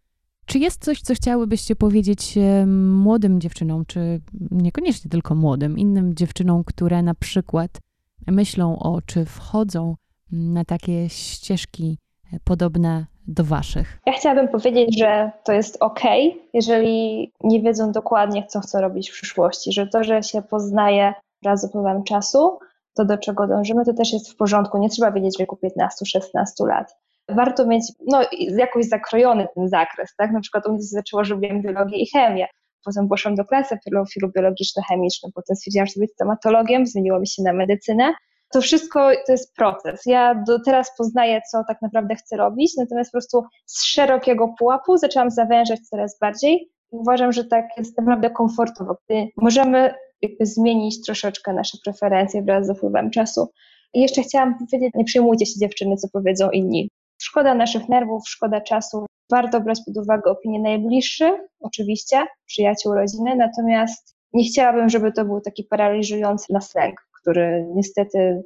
[0.45, 4.21] czy jest coś, co chciałybyście powiedzieć e, młodym dziewczynom, czy
[4.51, 7.79] niekoniecznie tylko młodym, innym dziewczynom, które na przykład
[8.27, 9.95] myślą o, czy wchodzą
[10.33, 11.97] na takie ścieżki
[12.33, 13.99] e, podobne do Waszych?
[14.05, 16.01] Ja chciałabym powiedzieć, że to jest ok,
[16.53, 21.13] jeżeli nie wiedzą dokładnie, co chcą robić w przyszłości, że to, że się poznaje
[21.43, 22.59] wraz z upływem czasu,
[22.93, 24.77] to do czego dążymy, to też jest w porządku.
[24.77, 26.95] Nie trzeba wiedzieć w wieku 15-16 lat.
[27.29, 28.21] Warto mieć no,
[28.57, 30.31] jakoś zakrojony ten zakres, tak?
[30.31, 32.47] Na przykład u mnie zaczęło, że lubiłem biologię i chemię.
[32.85, 37.43] Potem poszłam do klasy profilu biologiczno-chemiczny, potem stwierdziłam, że chcę być stomatologiem, zmieniło mi się
[37.43, 38.13] na medycynę.
[38.53, 40.01] To wszystko to jest proces.
[40.05, 44.97] Ja do teraz poznaję, co tak naprawdę chcę robić, natomiast po prostu z szerokiego pułapu
[44.97, 51.05] zaczęłam zawężać coraz bardziej i uważam, że tak jest naprawdę komfortowo, gdy możemy jakby zmienić
[51.05, 53.47] troszeczkę nasze preferencje wraz z upływem czasu.
[53.93, 56.89] I jeszcze chciałam powiedzieć, nie przejmujcie się dziewczyny, co powiedzą inni.
[57.21, 59.05] Szkoda naszych nerwów, szkoda czasu.
[59.31, 65.41] Warto brać pod uwagę opinie najbliższych, oczywiście, przyjaciół, rodziny, natomiast nie chciałabym, żeby to był
[65.41, 68.43] taki paraliżujący nas lęk, który niestety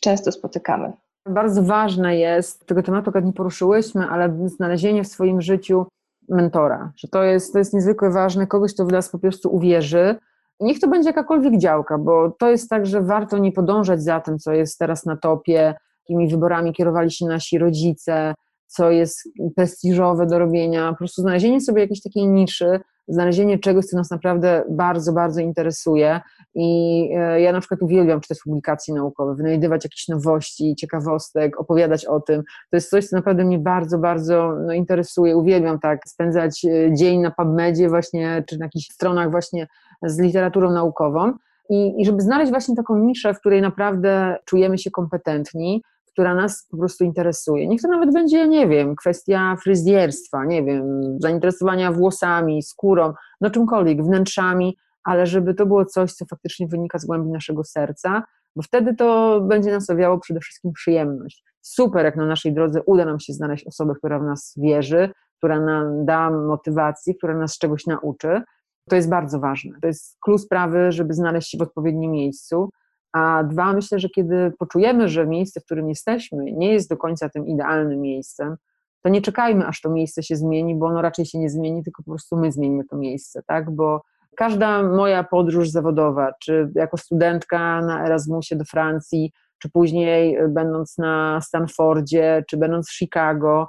[0.00, 0.92] często spotykamy.
[1.26, 5.86] Bardzo ważne jest, tego tematu akurat nie poruszyłyśmy, ale znalezienie w swoim życiu
[6.28, 10.16] mentora, że to jest, to jest niezwykle ważne, kogoś, kto w nas po prostu uwierzy.
[10.60, 14.38] Niech to będzie jakakolwiek działka, bo to jest tak, że warto nie podążać za tym,
[14.38, 15.74] co jest teraz na topie,
[16.08, 18.34] jakimi wyborami kierowali się nasi rodzice,
[18.72, 23.96] co jest prestiżowe do robienia, po prostu znalezienie sobie jakiejś takiej niszy, znalezienie czegoś, co
[23.96, 26.20] nas naprawdę bardzo, bardzo interesuje.
[26.54, 32.20] I e, ja na przykład uwielbiam czytać publikacje naukowe, wynajdywać jakieś nowości, ciekawostek, opowiadać o
[32.20, 32.42] tym.
[32.70, 35.36] To jest coś, co naprawdę mnie bardzo, bardzo no, interesuje.
[35.36, 39.66] Uwielbiam tak spędzać e, dzień na PubMedzie właśnie, czy na jakichś stronach właśnie
[40.02, 41.32] z literaturą naukową.
[41.70, 45.82] I, I żeby znaleźć właśnie taką niszę, w której naprawdę czujemy się kompetentni,
[46.12, 47.68] która nas po prostu interesuje.
[47.68, 50.86] Niech to nawet będzie, nie wiem, kwestia fryzjerstwa, nie wiem,
[51.20, 57.06] zainteresowania włosami, skórą, no czymkolwiek, wnętrzami, ale żeby to było coś, co faktycznie wynika z
[57.06, 58.22] głębi naszego serca,
[58.56, 61.44] bo wtedy to będzie nas owiało przede wszystkim przyjemność.
[61.60, 65.60] Super, jak na naszej drodze uda nam się znaleźć osobę, która w nas wierzy, która
[65.60, 68.42] nam da motywacji, która nas czegoś nauczy.
[68.88, 69.72] To jest bardzo ważne.
[69.82, 72.70] To jest klucz sprawy, żeby znaleźć się w odpowiednim miejscu.
[73.12, 77.28] A dwa, myślę, że kiedy poczujemy, że miejsce, w którym jesteśmy, nie jest do końca
[77.28, 78.56] tym idealnym miejscem,
[79.02, 82.02] to nie czekajmy, aż to miejsce się zmieni, bo ono raczej się nie zmieni, tylko
[82.02, 83.70] po prostu my zmienimy to miejsce, tak?
[83.70, 84.02] Bo
[84.36, 91.40] każda moja podróż zawodowa, czy jako studentka na Erasmusie do Francji, czy później będąc na
[91.40, 93.68] Stanfordzie, czy będąc w Chicago,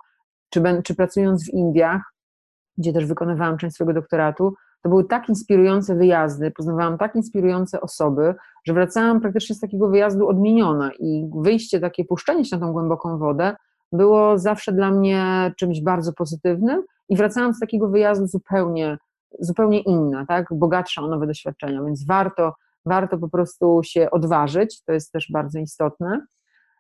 [0.50, 2.02] czy, czy pracując w Indiach,
[2.78, 8.36] gdzie też wykonywałam część swojego doktoratu, to były tak inspirujące wyjazdy, poznawałam tak inspirujące osoby,
[8.68, 13.18] że wracałam praktycznie z takiego wyjazdu odmieniona i wyjście, takie puszczenie się na tą głęboką
[13.18, 13.56] wodę
[13.92, 18.98] było zawsze dla mnie czymś bardzo pozytywnym i wracałam z takiego wyjazdu zupełnie,
[19.40, 22.54] zupełnie inna, tak, bogatsza o nowe doświadczenia, więc warto,
[22.86, 26.26] warto po prostu się odważyć, to jest też bardzo istotne.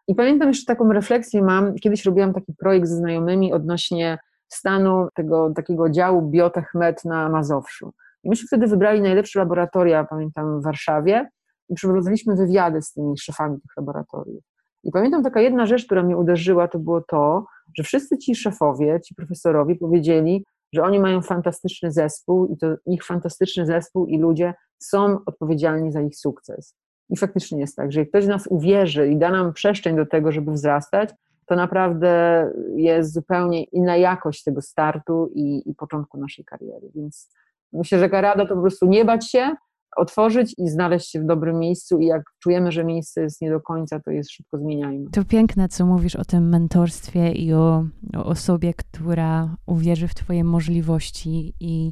[0.08, 4.18] I pamiętam jeszcze taką refleksję mam, kiedyś robiłam taki projekt ze znajomymi odnośnie
[4.54, 6.72] stanu tego takiego działu biotech
[7.06, 7.94] na Mazowszu.
[8.24, 11.30] I myśmy wtedy wybrali najlepsze laboratoria, pamiętam, w Warszawie
[11.70, 14.44] i przeprowadziliśmy wywiady z tymi szefami tych laboratoriów.
[14.84, 17.46] I pamiętam taka jedna rzecz, która mnie uderzyła, to było to,
[17.78, 23.06] że wszyscy ci szefowie, ci profesorowie powiedzieli, że oni mają fantastyczny zespół i to ich
[23.06, 26.76] fantastyczny zespół i ludzie są odpowiedzialni za ich sukces.
[27.10, 30.32] I faktycznie jest tak, że jak ktoś nas uwierzy i da nam przestrzeń do tego,
[30.32, 31.10] żeby wzrastać,
[31.54, 36.92] to naprawdę jest zupełnie inna jakość tego startu i, i początku naszej kariery.
[36.96, 37.30] Więc
[37.74, 39.56] myślę, że rada to po prostu nie bać się,
[39.96, 43.62] otworzyć i znaleźć się w dobrym miejscu i jak czujemy, że miejsce jest nie do
[43.62, 45.10] końca, to jest szybko zmieniajmy.
[45.12, 47.86] To piękne, co mówisz o tym mentorstwie i o,
[48.18, 51.92] o osobie, która uwierzy w twoje możliwości i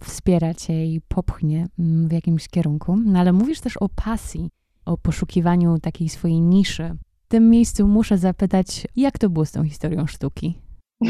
[0.00, 2.96] wspiera cię i popchnie mm, w jakimś kierunku.
[3.04, 4.50] No ale mówisz też o pasji,
[4.84, 6.96] o poszukiwaniu takiej swojej niszy.
[7.28, 10.58] W tym miejscu muszę zapytać, jak to było z tą historią sztuki?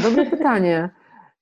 [0.03, 0.89] Dobre pytanie.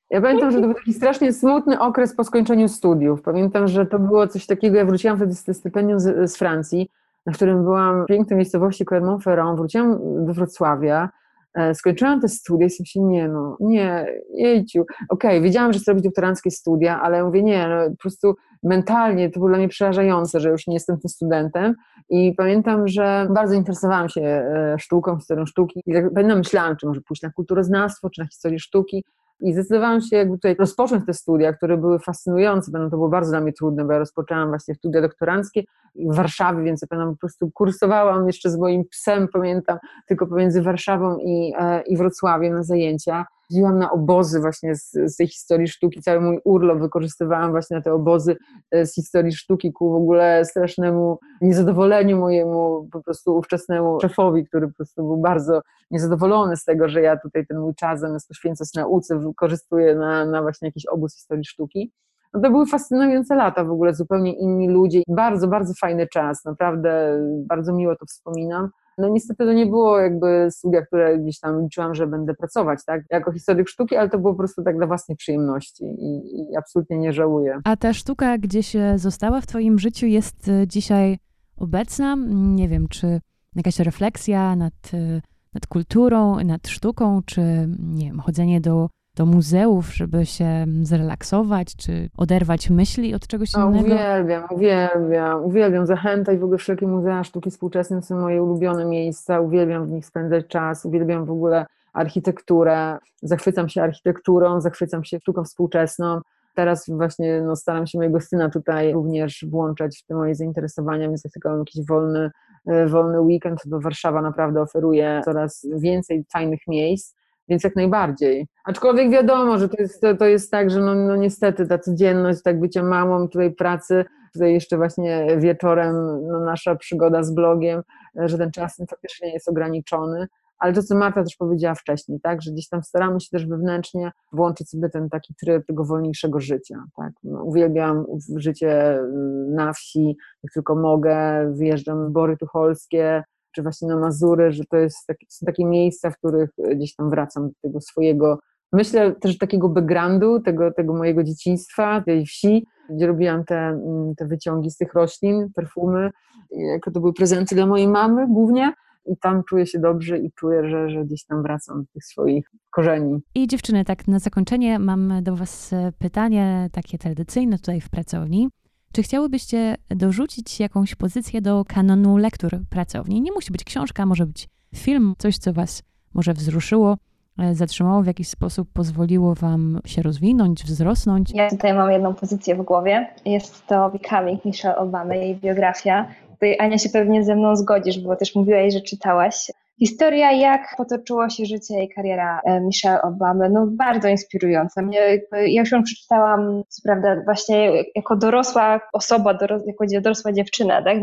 [0.10, 3.22] Ja pamiętam, że to był taki strasznie smutny okres po skończeniu studiów.
[3.22, 6.90] Pamiętam, że to było coś takiego, ja wróciłam wtedy z stypendium z, z Francji,
[7.26, 11.10] na którym byłam w pięknej miejscowości Clermont-Ferrand, wróciłam do Wrocławia,
[11.54, 15.80] e, skończyłam te studia i sobie się, nie no, nie, jejciu, okej, okay, wiedziałam, że
[15.80, 19.68] chcę robić doktoranckie studia, ale mówię, nie, no, po prostu mentalnie to było dla mnie
[19.68, 21.76] przerażające, że już nie jestem tym studentem
[22.10, 25.82] i pamiętam, że bardzo interesowałam się e, sztuką, historią sztuki.
[25.86, 29.04] I tak pamiętam, myślałam, czy może pójść na kulturoznawstwo, czy na historię sztuki,
[29.40, 33.32] i zdecydowałam się jakby tutaj rozpocząć te studia, które były fascynujące, będą to było bardzo
[33.32, 35.64] dla mnie trudne, bo ja rozpoczęłam właśnie studia doktoranckie
[35.96, 39.78] w Warszawie, więc ja pamiętam, po prostu kursowałam jeszcze z moim psem, pamiętam,
[40.08, 45.16] tylko pomiędzy Warszawą i, e, i Wrocławiem na zajęcia jeździłam na obozy właśnie z, z,
[45.16, 48.38] tej historii sztuki, cały mój urlop wykorzystywałam właśnie na te obozy
[48.72, 54.68] e, z historii sztuki ku w ogóle strasznemu niezadowoleniu mojemu po prostu ówczesnemu szefowi, który
[54.68, 58.74] po prostu był bardzo niezadowolony z tego, że ja tutaj ten mój czas zamiast poświęcać
[58.74, 61.92] nauce wykorzystuję na, na właśnie jakiś obóz historii sztuki.
[62.34, 67.20] No to były fascynujące lata w ogóle, zupełnie inni ludzie, bardzo, bardzo fajny czas, naprawdę
[67.46, 68.70] bardzo miło to wspominam.
[68.98, 73.02] No niestety to nie było jakby studia, które gdzieś tam liczyłam, że będę pracować, tak,
[73.10, 76.98] jako historyk sztuki, ale to było po prostu tak dla własnej przyjemności i, i absolutnie
[76.98, 77.60] nie żałuję.
[77.64, 81.18] A ta sztuka gdzieś została w twoim życiu, jest e, dzisiaj
[81.58, 82.18] obecna?
[82.34, 83.20] Nie wiem, czy
[83.56, 85.22] jakaś refleksja nad, e,
[85.54, 87.42] nad kulturą, nad sztuką, czy
[87.80, 93.70] nie wiem, chodzenie do do muzeów, żeby się zrelaksować, czy oderwać myśli od czegoś o,
[93.70, 93.86] innego?
[93.86, 95.86] Uwielbiam, uwielbiam, uwielbiam.
[95.86, 100.06] Zachęta i w ogóle wszelkie muzea sztuki współczesnej są moje ulubione miejsca, uwielbiam w nich
[100.06, 106.22] spędzać czas, uwielbiam w ogóle architekturę, zachwycam się architekturą, zachwycam się sztuką współczesną.
[106.56, 111.24] Teraz właśnie no, staram się mojego syna tutaj również włączać w te moje zainteresowania, więc
[111.24, 112.32] jak tylko mam jakiś wolny,
[112.68, 117.18] e, wolny weekend, to Warszawa naprawdę oferuje coraz więcej fajnych miejsc
[117.50, 118.48] więc jak najbardziej.
[118.66, 122.42] Aczkolwiek wiadomo, że to jest, to, to jest tak, że no, no niestety ta codzienność,
[122.44, 125.96] tak bycie mamą tutaj pracy, tutaj jeszcze właśnie wieczorem
[126.28, 127.82] no nasza przygoda z blogiem,
[128.16, 130.28] że ten czas faktycznie jest ograniczony,
[130.60, 134.12] ale to, co Marta też powiedziała wcześniej, tak, że gdzieś tam staramy się też wewnętrznie
[134.34, 137.14] włączyć sobie ten taki tryb tego wolniejszego życia, tak.
[137.24, 139.04] No, uwielbiam życie y,
[139.50, 143.24] na wsi, jak tylko mogę, wyjeżdżam w Bory Tucholskie,
[143.58, 147.10] czy właśnie na Mazury, że to jest taki, są takie miejsca, w których gdzieś tam
[147.10, 148.40] wracam do tego swojego,
[148.74, 154.26] myślę też takiego backgroundu, tego, tego mojego dzieciństwa, tej wsi, gdzie robiłam te, mm, te
[154.26, 156.10] wyciągi z tych roślin, perfumy,
[156.52, 158.74] jako to były prezenty dla mojej mamy głównie,
[159.06, 162.52] i tam czuję się dobrze i czuję, że, że gdzieś tam wracam do tych swoich
[162.70, 163.20] korzeni.
[163.36, 168.50] I dziewczyny, tak na zakończenie mam do Was pytanie takie tradycyjne tutaj w pracowni.
[168.98, 173.22] Czy chciałybyście dorzucić jakąś pozycję do kanonu lektur pracowni?
[173.22, 175.84] Nie musi być książka, może być film, coś, co Was
[176.14, 176.98] może wzruszyło,
[177.40, 181.32] e, zatrzymało w jakiś sposób, pozwoliło Wam się rozwinąć, wzrosnąć?
[181.34, 183.08] Ja tutaj mam jedną pozycję w głowie.
[183.26, 186.08] Jest to Becoming Michelle Obama, jej biografia.
[186.32, 189.52] Tutaj Ania się pewnie ze mną zgodzisz, bo też mówiłaś, że czytałaś.
[189.80, 194.82] Historia, jak potoczyło się życie i kariera e, Michelle Obamy, no bardzo inspirująca.
[194.82, 195.00] Mnie,
[195.32, 200.98] ja już ją przeczytałam, co prawda, właśnie jako dorosła osoba, jako dorosła dziewczyna, tak,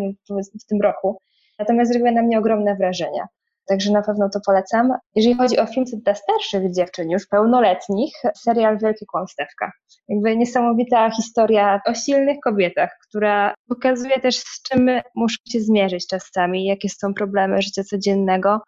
[0.64, 1.18] w tym roku.
[1.58, 3.26] Natomiast zrobiła na mnie ogromne wrażenie.
[3.68, 4.92] Także na pewno to polecam.
[5.14, 9.72] Jeżeli chodzi o film dla starszych dziewczyn, już pełnoletnich, serial Wielkie Kłamstewka.
[10.08, 16.64] Jakby niesamowita historia o silnych kobietach, która pokazuje też z czym muszą się zmierzyć czasami,
[16.64, 18.60] jakie są problemy życia codziennego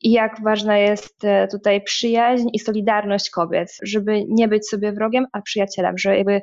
[0.00, 5.26] i jak ważna jest e, tutaj przyjaźń i solidarność kobiet, żeby nie być sobie wrogiem,
[5.32, 6.40] a przyjacielem, że jakby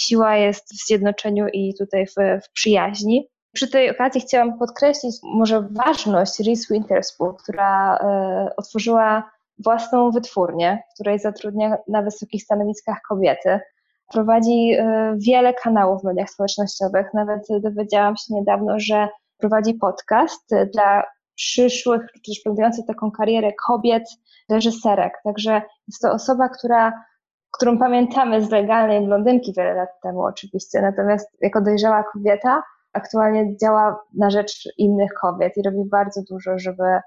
[0.00, 2.14] siła jest w zjednoczeniu i tutaj w,
[2.44, 3.28] w przyjaźni.
[3.52, 10.94] Przy tej okazji chciałam podkreślić może ważność Reese Witherspoon, która e, otworzyła własną wytwórnię, w
[10.94, 13.60] której zatrudnia na wysokich stanowiskach kobiety.
[14.12, 17.06] Prowadzi e, wiele kanałów w mediach społecznościowych.
[17.14, 24.02] Nawet dowiedziałam się niedawno, że prowadzi podcast dla przyszłych, czy planujących taką karierę kobiet,
[24.50, 25.12] reżyserek.
[25.24, 26.92] Także jest to osoba, która,
[27.52, 32.62] którą pamiętamy z legalnej blondynki wiele lat temu oczywiście, natomiast jako dojrzała kobieta
[32.92, 37.00] aktualnie działa na rzecz innych kobiet i robi bardzo dużo, żeby, e,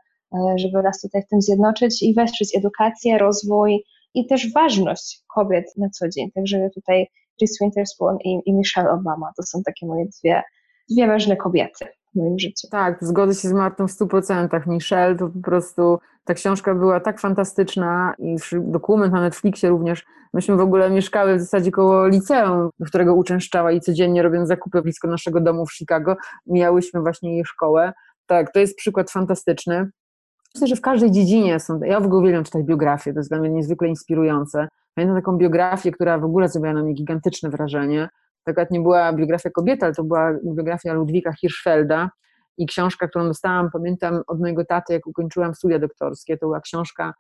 [0.58, 3.84] żeby nas tutaj w tym zjednoczyć i wesprzeć edukację, rozwój
[4.14, 6.32] i też ważność kobiet na co dzień.
[6.32, 7.08] Także tutaj
[7.42, 10.44] Reese Winterspoon i, i Michelle Obama to są takie moje dwie,
[10.90, 12.68] dwie ważne kobiety w moim życiu.
[12.72, 14.68] Tak, zgodzę się z Martą w stu procentach.
[14.68, 20.06] Michelle to po prostu, ta książka była tak fantastyczna i dokument na Netflixie również.
[20.34, 24.82] Myśmy w ogóle mieszkały w zasadzie koło liceum, do którego uczęszczała i codziennie robiąc zakupy
[24.82, 27.94] blisko naszego domu w Chicago, mijałyśmy właśnie jej szkołę.
[28.26, 29.90] Tak, to jest przykład fantastyczny.
[30.56, 33.40] Myślę, że w każdej dziedzinie są, ja w ogóle uwielbiam czytać biografie, to jest dla
[33.40, 34.68] mnie niezwykle inspirujące.
[34.96, 38.10] Pamiętam taką biografię, która w ogóle zrobiła na mnie gigantyczne wrażenie
[38.48, 42.10] akurat nie była biografia kobiety, ale to była biografia Ludwika Hirschfelda
[42.58, 47.14] i książka, którą dostałam, pamiętam od mojego taty, jak ukończyłam studia doktorskie, to była książka,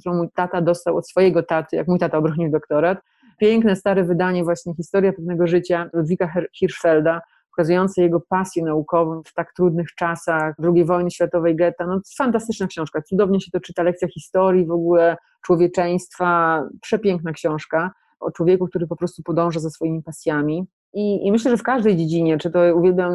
[0.00, 2.98] którą mój tata dostał od swojego taty, jak mój tata obronił doktorat.
[3.38, 7.20] Piękne, stare wydanie, właśnie historia pewnego życia Ludwika Hirschfelda,
[7.50, 11.86] pokazujące jego pasję naukową w tak trudnych czasach II wojny światowej getta.
[11.86, 17.90] No, fantastyczna książka, cudownie się to czyta, lekcja historii w ogóle, człowieczeństwa, przepiękna książka
[18.22, 20.66] o człowieku, który po prostu podąża za swoimi pasjami.
[20.94, 23.12] I, I, myślę, że w każdej dziedzinie, czy to uwielbiam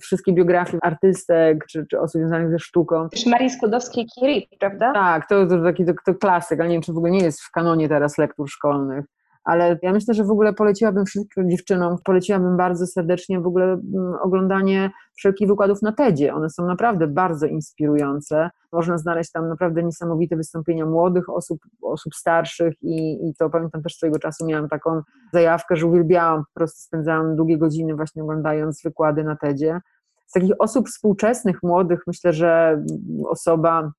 [0.00, 3.08] wszystkie biografie artystek, czy, czy osób związanych ze sztuką.
[3.08, 4.92] Też Marii Skłodowskiej-Curie, prawda?
[4.92, 7.40] Tak, to, to taki to, to klasyk, ale nie wiem, czy w ogóle nie jest
[7.42, 9.04] w kanonie teraz lektur szkolnych
[9.46, 14.14] ale ja myślę, że w ogóle poleciłabym wszystkim dziewczynom, poleciłabym bardzo serdecznie w ogóle mm,
[14.22, 16.34] oglądanie wszelkich wykładów na TEDzie.
[16.34, 18.50] One są naprawdę bardzo inspirujące.
[18.72, 23.94] Można znaleźć tam naprawdę niesamowite wystąpienia młodych osób, osób starszych i, i to pamiętam też
[23.94, 29.24] swojego czasu miałam taką zajawkę, że uwielbiałam, po prostu spędzałam długie godziny właśnie oglądając wykłady
[29.24, 29.80] na TEDzie.
[30.26, 32.82] Z takich osób współczesnych, młodych, myślę, że
[33.28, 33.90] osoba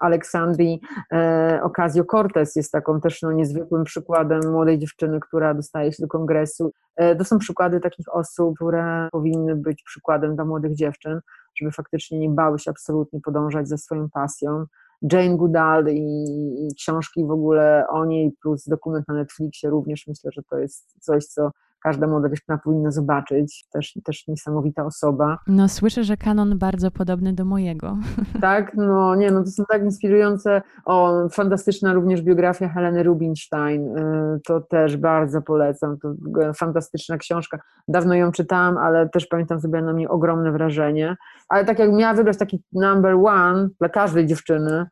[0.00, 0.80] Aleksandrii
[1.12, 6.72] e, Ocasio-Cortez jest taką też no, niezwykłym przykładem młodej dziewczyny, która dostaje się do kongresu.
[6.96, 11.20] E, to są przykłady takich osób, które powinny być przykładem dla młodych dziewczyn,
[11.60, 14.66] żeby faktycznie nie bały się absolutnie podążać za swoją pasją.
[15.12, 16.24] Jane Goodall i,
[16.66, 20.96] i książki w ogóle o niej, plus dokument na Netflixie również myślę, że to jest
[21.00, 21.50] coś, co
[21.84, 23.66] każda młoda dziewczyna powinna zobaczyć.
[23.72, 25.38] Też, też niesamowita osoba.
[25.46, 27.96] No słyszę, że kanon bardzo podobny do mojego.
[28.40, 30.62] Tak, no nie, no to są tak inspirujące.
[30.84, 33.98] O, fantastyczna również biografia Heleny Rubinstein.
[33.98, 35.98] Y, to też bardzo polecam.
[35.98, 36.14] To
[36.54, 37.58] fantastyczna książka.
[37.88, 41.16] Dawno ją czytałam, ale też pamiętam, zrobiła na mnie ogromne wrażenie.
[41.48, 44.86] Ale tak jak miała wybrać taki number one dla każdej dziewczyny,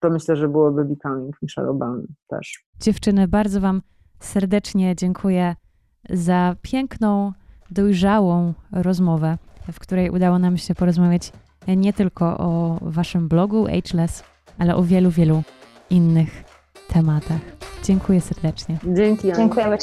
[0.00, 2.64] to myślę, że byłoby Becoming Michelle Obama też.
[2.80, 3.82] Dziewczyny, bardzo Wam
[4.20, 5.54] serdecznie dziękuję
[6.10, 7.32] za piękną,
[7.70, 9.38] dojrzałą rozmowę,
[9.72, 11.32] w której udało nam się porozmawiać
[11.68, 14.24] nie tylko o Waszym blogu Ageless,
[14.58, 15.42] ale o wielu, wielu
[15.90, 16.44] innych
[16.88, 17.40] tematach.
[17.84, 18.78] Dziękuję serdecznie.
[18.96, 19.32] Dzięki.
[19.36, 19.76] Dziękujemy.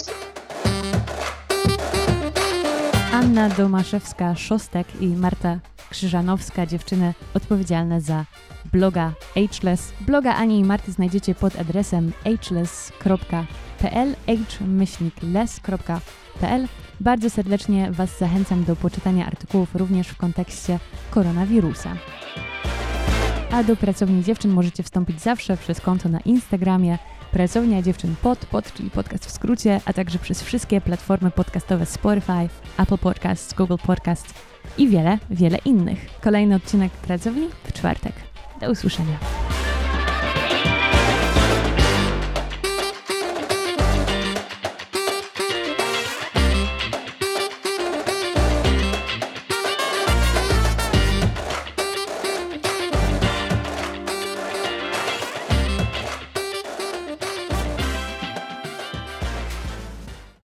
[3.14, 5.60] Anna Domaszewska-Szostek i Marta
[5.90, 8.26] Krzyżanowska, dziewczyny odpowiedzialne za
[8.72, 9.94] bloga Ageless.
[10.02, 13.44] Bloga Ani i Marty znajdziecie pod adresem ageless.pl,
[15.08, 16.68] h-les.pl.
[17.00, 20.80] Bardzo serdecznie Was zachęcam do poczytania artykułów również w kontekście
[21.12, 21.96] koronawirusa.
[23.52, 26.98] A do Pracowni Dziewczyn możecie wstąpić zawsze przez konto na Instagramie
[27.32, 32.50] Pracownia Dziewczyn Pod, pod, czyli podcast w skrócie, a także przez wszystkie platformy podcastowe Spotify,
[32.78, 34.34] Apple Podcasts, Google Podcasts
[34.78, 36.20] i wiele, wiele innych.
[36.22, 38.14] Kolejny odcinek Pracowni w czwartek.
[38.62, 39.18] Do usłyszenia.